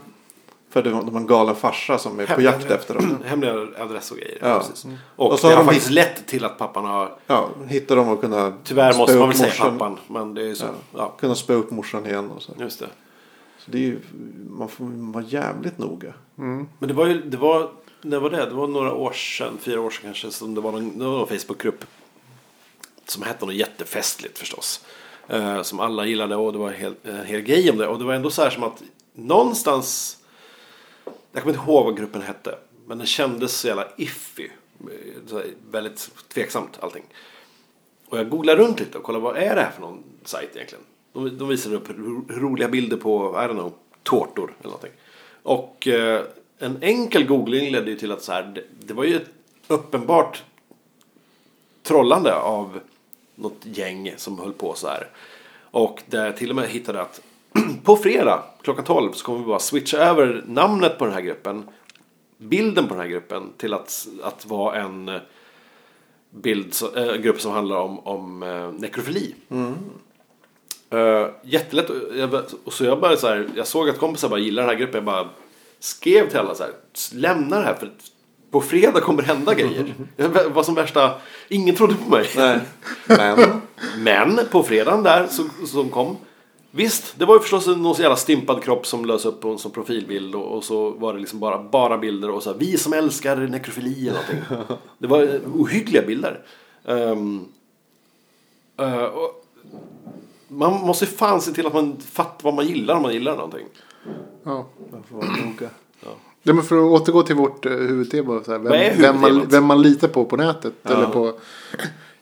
[0.71, 3.17] För de, de har en galen farsa som är på jakt efter dem.
[3.25, 4.37] Hemliga adress och grejer.
[4.41, 4.59] Ja.
[4.59, 4.85] Precis.
[5.15, 7.15] Och, Och så det har har de faktiskt lett till att pappan har...
[7.27, 9.77] Ja, hittar dem och kunna Tyvärr måste man upp väl säga morsan.
[9.77, 9.97] pappan.
[10.07, 10.65] Men det är så.
[10.65, 10.71] Ja.
[10.97, 11.13] Ja.
[11.19, 12.51] Kunna spö upp morsan igen och så.
[12.59, 12.87] Just det.
[13.57, 13.99] så det är ju,
[14.49, 16.13] man får vara jävligt noga.
[16.37, 16.67] Mm.
[16.79, 17.69] Men det var ju, det var,
[18.01, 18.45] när var det?
[18.45, 21.11] Det var några år sedan, fyra år sedan kanske, som det var någon, det var
[21.17, 21.85] någon Facebookgrupp.
[23.05, 24.85] Som hette något jättefestligt förstås.
[25.27, 27.87] Eh, som alla gillade och det var en hel, en hel grej om det.
[27.87, 30.17] Och det var ändå så här som att någonstans
[31.31, 32.57] jag kommer inte ihåg vad gruppen hette.
[32.85, 34.49] Men den kändes så jävla iffy.
[35.27, 37.03] Så väldigt tveksamt allting.
[38.05, 40.83] Och jag googlade runt lite och kollade vad är det här för någon sajt egentligen.
[41.13, 41.89] De, de visade upp
[42.29, 43.73] roliga bilder på, I don't know,
[44.03, 44.91] tårtor eller någonting.
[45.43, 46.21] Och eh,
[46.59, 49.29] en enkel googling ledde ju till att så här, det, det var ju ett
[49.67, 50.43] uppenbart
[51.83, 52.79] trollande av
[53.35, 55.07] något gäng som höll på så här.
[55.71, 57.21] Och där jag till och med hittade att
[57.83, 61.69] på fredag klockan 12 så kommer vi bara switcha över namnet på den här gruppen,
[62.37, 65.21] bilden på den här gruppen till att, att vara en eh,
[66.29, 69.35] bild, äh, grupp som handlar om, om eh, nekrofili.
[70.93, 71.89] Uh, jättelätt.
[71.89, 72.33] och Jag,
[72.63, 74.95] och så jag bara så här, jag såg att kompisar bara gillar den här gruppen.
[74.95, 75.29] Jag bara
[75.79, 76.71] skrev till alla så här,
[77.13, 77.89] lämna det här för
[78.51, 79.93] på fredag kommer det hända grejer.
[80.17, 81.11] Jag var som värsta,
[81.47, 82.29] ingen trodde på mig.
[82.37, 82.59] Nej.
[83.05, 83.61] Men.
[83.97, 86.17] Men på fredagen där så, som kom.
[86.71, 89.57] Visst, det var ju förstås någon så jävla stimpad kropp som lös upp på en
[89.57, 92.77] som profilbild och, och så var det liksom bara, bara bilder och så här, vi
[92.77, 94.77] som älskar nekrofili eller någonting.
[94.97, 96.41] Det var eh, ohyggliga bilder.
[96.85, 97.15] Eh,
[99.03, 99.45] och
[100.47, 103.35] man måste ju fan se till att man fattar vad man gillar om man gillar
[103.35, 103.65] någonting.
[104.43, 104.67] Ja.
[104.91, 105.69] Man får vara noga.
[106.43, 108.43] Ja, men för att återgå till vårt uh, huvudtema.
[108.43, 110.73] Så här, vem, vem, man, vem man litar på på nätet.
[110.81, 110.91] Ja.
[110.91, 111.33] Eller på,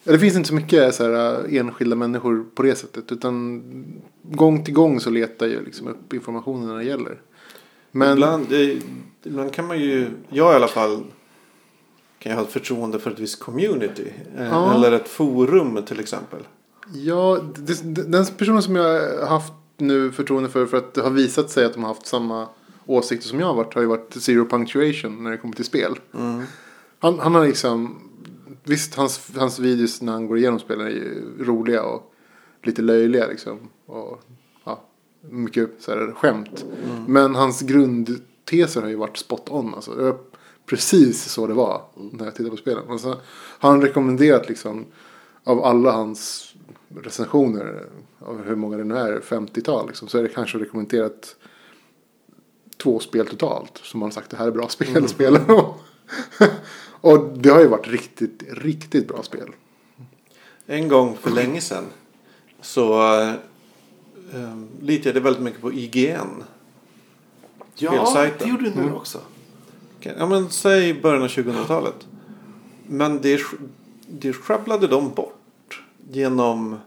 [0.03, 3.11] ja, det finns inte så mycket så här, uh, enskilda människor på det sättet.
[3.11, 3.63] Utan
[4.23, 7.21] gång till gång så letar jag liksom upp informationen när det gäller.
[7.91, 8.77] Men Ibland, eh,
[9.23, 11.03] ibland kan man ju, jag i alla fall,
[12.19, 14.11] kan jag ha ett förtroende för ett visst community.
[14.37, 14.73] Eh, Ja.
[14.75, 16.39] Eller ett forum till exempel.
[16.93, 20.65] ja, det, den personen som jag har haft nu förtroende för.
[20.65, 22.47] För att det har visat sig att de har haft samma
[22.85, 23.73] åsikter som jag har varit.
[23.73, 25.99] Har ju varit zero punctuation när det kommer till spel.
[26.99, 28.08] Han, han har liksom.
[28.63, 32.13] Visst, hans, hans videos när han går igenom spelen är ju roliga och
[32.63, 33.69] lite löjliga liksom.
[33.85, 34.23] Och
[34.63, 34.83] ja,
[35.21, 36.65] mycket så här skämt.
[37.07, 39.73] Men hans grundteser har ju varit spot on.
[39.75, 39.95] Alltså.
[39.95, 40.17] Det var
[40.65, 42.83] precis så det var när jag tittade på spelen.
[42.87, 44.85] Och har han rekommenderat liksom
[45.43, 46.53] av alla hans
[47.03, 47.85] recensioner,
[48.19, 51.35] av hur många det nu är, 50-tal, liksom, så är det kanske rekommenderat
[52.77, 53.77] två spel totalt.
[53.83, 55.73] Som han sagt, det här är bra spel, spela dem.
[57.01, 59.49] Och det har ju varit riktigt, riktigt bra spel.
[60.65, 61.85] En gång för länge sedan
[62.61, 63.13] så
[64.33, 66.43] eh, litade jag väldigt mycket på IGN.
[67.75, 69.19] Ja, det gjorde du nu också.
[69.99, 72.07] Ja men säg början av 2000-talet.
[72.87, 73.41] Men det,
[74.07, 75.83] det sjabblade de bort.
[76.11, 76.77] Genom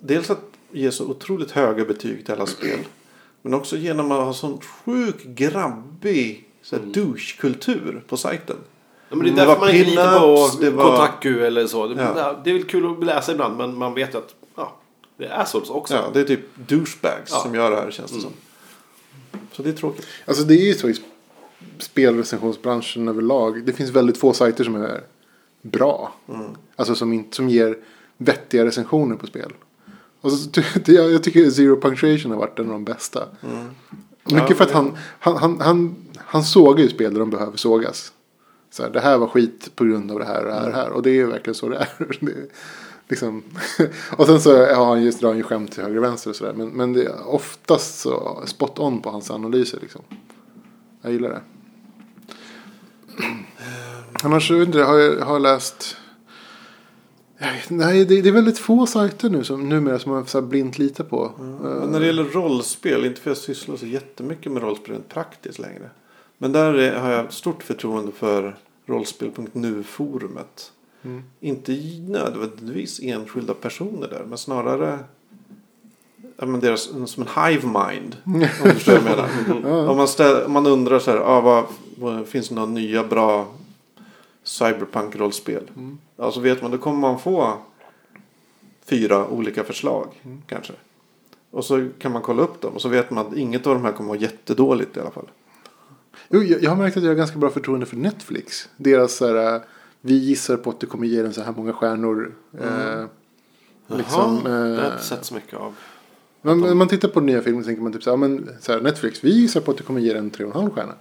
[0.00, 2.78] dels att ge så otroligt höga betyg till alla spel.
[3.42, 8.56] Men också genom att ha sån sjuk grabbig så här, douche-kultur på sajten.
[9.08, 11.66] Ja, men det är Det därför var man inte litar på det var- Kotaku eller
[11.66, 11.86] så.
[11.86, 12.40] Det, Ja.
[12.44, 14.76] det är väl kul att läsa ibland men man vet ju att ja,
[15.16, 15.94] det är assholes också.
[15.94, 17.38] Ja, det är typ douchebags Ja.
[17.38, 18.30] som gör det här känns det som.
[19.52, 20.06] Så det är tråkigt.
[20.26, 20.94] Alltså det är ju så i
[21.78, 23.64] spelrecensionsbranschen överlag.
[23.66, 25.00] Det finns väldigt få sajter som är
[25.62, 26.12] bra.
[26.76, 27.78] Alltså som, inte, som ger
[28.16, 29.52] vettiga recensioner på spel.
[30.20, 30.50] Och så,
[30.86, 33.24] jag, jag tycker Zero Punctuation har varit en av de bästa.
[34.24, 35.96] Mycket Ja, för att han, han, han, han,
[36.26, 38.12] han sågar ju spel där de behöver sågas.
[38.70, 40.70] Så här, det här var skit på grund av det här och det här och
[40.70, 40.90] det här.
[40.90, 41.88] Och det är ju verkligen så det är.
[42.20, 42.46] Det, är
[43.08, 43.42] liksom.
[44.16, 46.36] och sen så har han just drar han ju skämt till höger och vänster och
[46.36, 46.52] sådär.
[46.52, 50.02] Men, men det är oftast så spot on på hans analyser liksom.
[51.02, 51.40] Jag gillar det.
[54.22, 55.96] Annars jag har jag har jag läst.
[57.68, 60.78] Nej, det, det är väldigt få sajter nu som numera som man så här blint
[60.78, 61.32] litar på.
[61.38, 61.56] Mm.
[61.56, 65.08] Men när det gäller rollspel, inte för att jag sysslar så jättemycket med rollspel rent
[65.08, 65.90] praktiskt längre.
[66.38, 70.72] Men där är, har jag stort förtroende för rollspel.nu-forumet.
[71.02, 71.22] Mm.
[71.40, 71.72] Inte
[72.08, 74.98] nödvändigtvis enskilda personer där, men snarare
[76.46, 78.16] men deras, som en hive mind.
[78.24, 79.66] Om.
[79.88, 81.64] Om, man ställ, om man undrar så här, ah, vad,
[81.98, 83.46] vad, finns det några nya bra
[84.42, 85.62] cyberpunk-rollspel?
[86.16, 87.58] Ja, så vet man, då kommer man få
[88.84, 90.06] fyra olika förslag
[90.46, 90.72] kanske.
[91.50, 93.84] Och så kan man kolla upp dem och så vet man att inget av de
[93.84, 95.28] här kommer att vara jättedåligt i alla fall.
[96.28, 98.68] Jo, jag, jag har märkt att jag har ganska bra förtroende för Netflix.
[98.76, 99.60] Deras så här, äh,
[100.00, 102.34] vi gissar på att du kommer ge den så här många stjärnor.
[102.60, 103.04] Eh,
[103.96, 105.74] liksom, Jaha, det har jag eh, inte sett så mycket av.
[106.42, 108.50] Men när man tittar på den nya filmen tänker man typ så här, ja, men
[108.60, 110.70] så här, Netflix, vi gissar på att du kommer ge den tre och en halv
[110.70, 110.94] stjärna.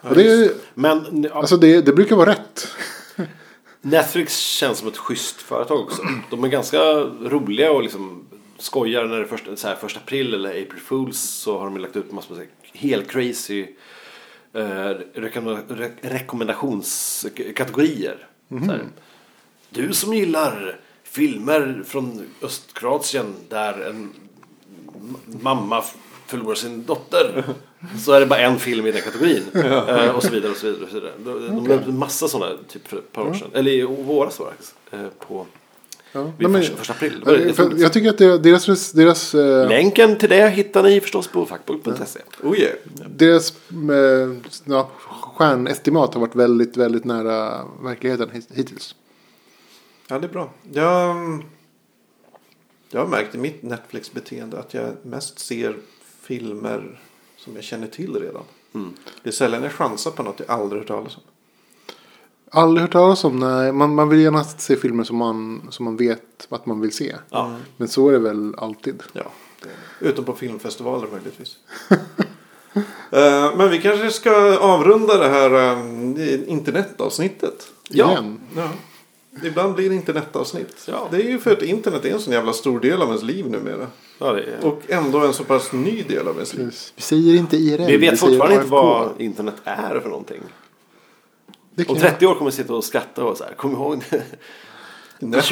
[0.00, 2.68] och det, Men ja, alltså det, det brukar vara rätt.
[3.80, 6.02] Netflix känns som ett schysst företag också.
[6.30, 6.78] De är ganska
[7.22, 8.26] roliga och liksom
[8.58, 11.76] skojar när det är första, så här, första april eller April Fools så har de
[11.76, 13.66] lagt ut massor med helt crazy
[14.56, 18.26] eh, rekommenda- re- rekommendationskategorier.
[18.48, 18.80] Så här,
[19.70, 24.12] du som gillar filmer från Östkroatien där en
[25.26, 25.84] mamma
[26.26, 27.44] förlorar sin dotter.
[28.04, 29.42] Så är det bara en film i den kategorin.
[29.54, 30.84] Eh, och så vidare och så vidare.
[30.84, 31.12] Och så vidare.
[31.24, 31.30] De,
[31.70, 33.48] upp en massa sådana typ för ett par år sedan.
[33.54, 34.74] Eller i våras var det faktiskt.
[34.90, 35.46] Eh, på
[36.16, 36.32] Ja.
[36.38, 37.22] vid Nej, första, första april.
[37.54, 41.46] För jag tycker att det- deras, deras, eh, Länken till det hittar ni förstås på
[41.46, 42.20] fackbok.se.
[42.42, 42.74] Oh yeah.
[43.16, 44.90] deras eh, ja,
[45.36, 48.94] stjärnestimat har varit väldigt, väldigt nära verkligheten hit- hittills.
[50.08, 50.50] Ja, det är bra.
[50.72, 51.16] Jag,
[52.90, 55.76] jag har märkt i mitt Netflix-beteende att jag mest ser
[56.22, 57.00] filmer
[57.36, 58.42] som jag känner till redan.
[58.74, 58.94] Mm.
[59.22, 61.22] Det är sällan jag chansar på något jag aldrig hört talas om.
[62.50, 63.72] Aldrig hört talas om, nej.
[63.72, 67.16] Man, man vill gärna se filmer som man, som man vet att man vill se.
[67.30, 67.56] Ja.
[67.76, 69.02] Men så är det väl alltid.
[69.12, 69.24] Ja,
[70.00, 71.56] utom på filmfestivaler möjligtvis.
[73.10, 77.72] Eh, Men vi kanske ska avrunda det här eh, internetavsnittet.
[77.88, 78.12] Ja.
[78.12, 78.40] Igen.
[78.56, 78.68] Ja.
[79.44, 80.84] Ibland blir det internetavsnitt.
[80.88, 81.08] Ja.
[81.10, 83.50] Det är ju för att internet är en sån jävla stor del av ens liv
[83.50, 83.86] numera.
[84.18, 84.64] Ja, det är...
[84.66, 86.74] Och ändå en så pass ny del av ens liv.
[86.96, 87.86] Vi säger inte IRL.
[87.86, 90.40] Vi vet säger fortfarande inte vad internet är för någonting.
[91.88, 93.54] Om 30 år kommer vi sitta och skratta och så här.
[93.54, 94.22] Kom ihåg det?
[95.18, 95.50] Netflix,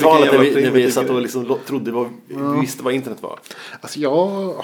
[0.00, 3.38] 2010-talet när vi, när vi satt och liksom trodde vad, vi visste vad internet var.
[3.80, 4.54] Alltså jag,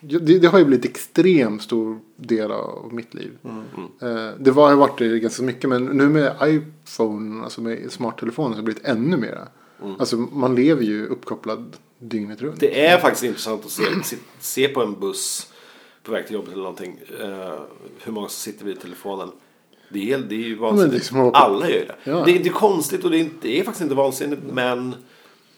[0.00, 3.38] det, det har ju blivit extremt stor del av mitt liv.
[4.02, 8.48] Eh, Det var, har varit det ganska mycket men nu med iPhone, alltså med smarttelefoner
[8.48, 9.48] så har det blivit ännu mera.
[9.98, 12.60] Alltså man lever ju uppkopplad dygnet runt.
[12.60, 15.52] Det är faktiskt intressant att se, se, se på en buss
[16.02, 17.00] på väg till jobbet eller någonting.
[17.20, 17.52] eh,
[18.04, 19.28] hur många som sitter vid telefonen.
[19.92, 20.92] Det är, det är ju vansinnigt.
[20.92, 21.94] det är som att hoppa- Alla gör ju det.
[22.04, 22.22] Ja.
[22.24, 24.94] Det, är, det är konstigt och det är, inte, det är faktiskt inte vansinnigt men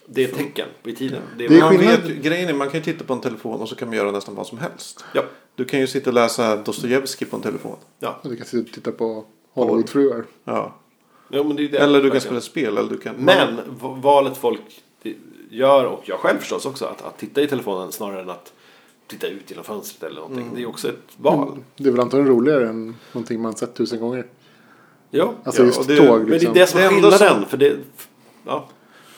[0.06, 1.22] det är ett tecken i tiden.
[1.38, 3.60] Det är, Det är Man vet, grejen är man kan ju titta på en telefon
[3.60, 5.04] och så kan man göra nästan vad som helst.
[5.14, 5.22] ja,
[5.54, 7.76] Du kan ju sitta och läsa Dostojevskij på en telefon.
[7.98, 8.20] ja.
[8.22, 10.24] Du kan sitta och titta på Hollywoodfruar.
[10.44, 10.74] Ja.
[11.28, 12.78] ja men det är det, Eller du kan spela spel.
[12.78, 13.14] Eller du kan...
[13.18, 14.60] Men valet folk
[15.50, 18.52] gör och jag själv förstås också att, att titta i telefonen snarare än att
[19.06, 20.42] titta ut genom fönstret eller någonting.
[20.44, 20.54] Mm.
[20.54, 21.58] Det är också ett val.
[21.76, 24.26] Det är väl antagligen roligare än någonting man sett tusen gånger.
[25.10, 26.54] Ja, Alltså Ja, just och det- tåg men det är liksom.
[26.54, 27.40] det som är Det enda skillnaden.
[27.40, 27.76] som- För det,
[28.46, 28.64] ja,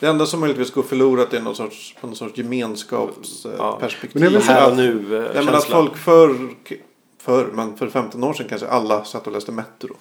[0.00, 2.42] Det enda som möjligtvis går förlorat är någon sorts, på någon sorts Ja.
[2.42, 4.22] gemenskapsperspektiv.
[4.22, 6.48] Men det är här och att, nu eh, nej, men att folk förr,
[7.22, 9.96] förr, men för 15 år sedan kanske alla satt och läste Metro.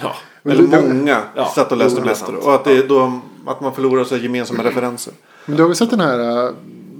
[0.00, 2.36] Ja, Men Eller det- många Ja, satt och läste Metro.
[2.36, 5.12] Och att, det är då, att man förlorar så gemensamma referenser.
[5.46, 6.52] Men du har väl sett den här äh,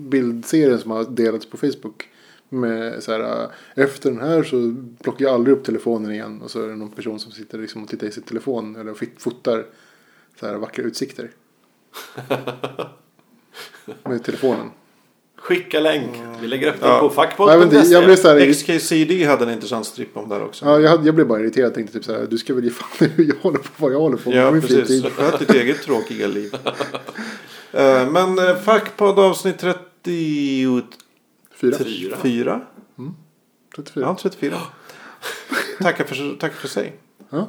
[0.08, 2.08] bildserien som har delats på Facebook?
[2.48, 6.42] Med så här, äh, efter den här så plockar jag aldrig upp telefonen igen.
[6.42, 8.76] Och så är det någon person som sitter liksom och tittar i sin telefon.
[8.76, 9.66] Eller fotar
[10.40, 11.30] så här vackra utsikter.
[14.04, 14.70] med telefonen.
[15.36, 16.10] Skicka länk.
[16.40, 17.00] Vi lägger upp den Ja.
[17.00, 18.52] på fackpodd.se.
[18.54, 20.64] XKCD hade en intressant stripp om där också.
[20.64, 21.74] ja, jag, hade, jag blev bara irriterad.
[21.74, 22.26] Tänkte typ så här.
[22.30, 23.68] Du ska väl ge fan hur jag håller på.
[23.76, 24.38] Vad jag håller på med.
[24.38, 25.04] Ja, på min precis.
[25.04, 26.56] Sköt ditt eget tråkiga liv.
[27.72, 29.85] Eh, Men uh, Fackpodd avsnitt 34.
[31.50, 32.16] Fyra.
[32.22, 32.60] Fyra.
[33.76, 34.06] 34.
[34.06, 34.56] Ja, 34.
[35.78, 36.96] tackar, för, tackar för sig.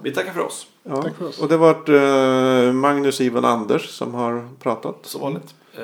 [0.04, 0.68] Vi tackar för oss.
[0.84, 1.02] Ja.
[1.02, 1.40] Tack för oss.
[1.40, 5.06] Och det har varit eh, Magnus Ivan Anders som har pratat.
[5.06, 5.56] Som vanligt.
[5.78, 5.84] Eh,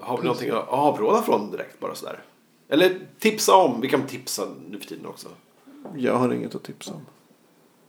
[0.00, 2.22] har vi någonting att avråda från direkt bara sådär?
[2.68, 3.80] Eller tipsa om.
[3.80, 5.28] Vi kan tipsa nu för tiden också.
[5.96, 7.06] Jag har inget att tipsa om.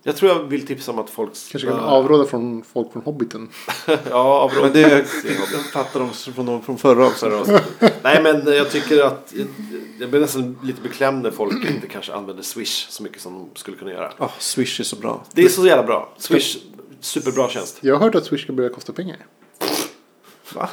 [0.07, 1.51] Jag tror jag vill tipsa om att folk ska...
[1.51, 3.49] Kanske kan avråda från folk från Hobbiten.
[4.09, 4.61] ja, avråda.
[4.61, 7.63] Men det jag fattar de från, från förra avsnittet.
[8.03, 9.33] Nej men jag tycker att
[9.99, 13.59] jag blir nästan lite beklämd när folk inte kanske använder Swish så mycket som de
[13.59, 14.13] skulle kunna göra.
[14.19, 15.23] Oh, Swish är så bra.
[15.33, 16.13] Det är så jävla bra.
[16.17, 16.57] Swish,
[16.99, 17.77] superbra tjänst.
[17.81, 19.17] Jag har hört att Swish ska börja kosta pengar.
[20.53, 20.69] Va?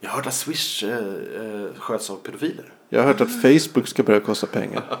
[0.00, 2.72] Jag har hört att Swish eh, eh, sköts av pedofiler.
[2.88, 4.98] Jag har hört att Facebook ska börja kosta pengar.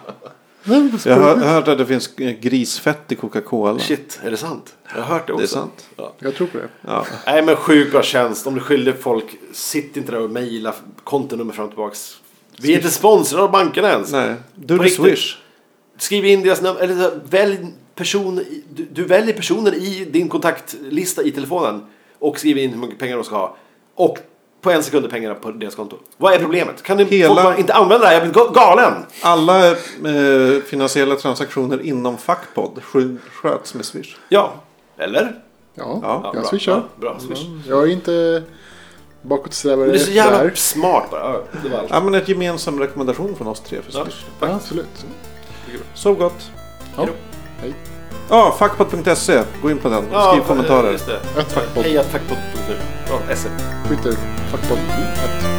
[0.64, 3.78] Jag har hört att det finns grisfett i Coca-Cola.
[3.78, 4.76] Shit, är det sant?
[4.94, 5.42] Jag har hört det också.
[5.42, 5.86] Det är sant.
[5.96, 6.12] Ja.
[6.18, 6.68] Jag tror på det.
[6.80, 7.06] Ja.
[7.26, 8.46] Nej men sjukt bra tjänst.
[8.46, 12.16] Om du skyller folk, sitt inte där och mejla kontonummer fram och tillbaks.
[12.58, 14.12] Vi är inte sponsrade av bankerna ens.
[14.12, 15.04] Nej, du är riktigt.
[15.04, 15.36] Swish.
[15.98, 17.58] Skriv in deras nummer, eller välj
[17.94, 18.44] person,
[18.74, 21.86] du, du väljer personen i din kontaktlista i telefonen
[22.18, 23.56] och skriver in hur mycket pengar de ska ha.
[23.94, 24.18] Och
[24.60, 25.96] på en sekund är pengarna på deras konto.
[26.16, 26.82] Vad är problemet?
[26.82, 28.14] Kan du Hela- folk bara inte använda det här?
[28.14, 28.92] Jag blir ga- galen!
[29.22, 34.16] Alla eh, finansiella transaktioner inom Fackpodd skö- sköts med Swish.
[34.28, 34.52] Ja,
[34.98, 35.34] eller?
[35.74, 36.44] Ja, Ja, jag bra.
[36.44, 36.72] swishar.
[36.72, 37.46] Ja, bra, swish.
[37.68, 38.42] Jag är inte
[39.22, 40.52] bakåtsträvare det är så jävla där.
[40.54, 41.20] smart bara.
[41.20, 41.90] Ja, Det var allt.
[41.90, 44.24] Ja, men ett gemensam rekommendation från oss tre för Swish.
[44.40, 45.06] Ja, absolut.
[45.94, 46.50] Sov gott.
[46.96, 47.02] Ja.
[47.02, 47.12] Hej
[47.60, 47.74] Hej.
[48.30, 49.42] Ja, fackpodd.se.
[49.62, 50.04] Gå in på den.
[50.12, 50.92] Ja, Skriv kommentarer.
[50.92, 51.40] Just det.
[51.40, 51.84] Ett fackpodd.
[51.84, 53.48] Hej SM.
[53.88, 54.12] Twitter.
[54.50, 54.78] Fackpodd.
[54.78, 55.49] Ett.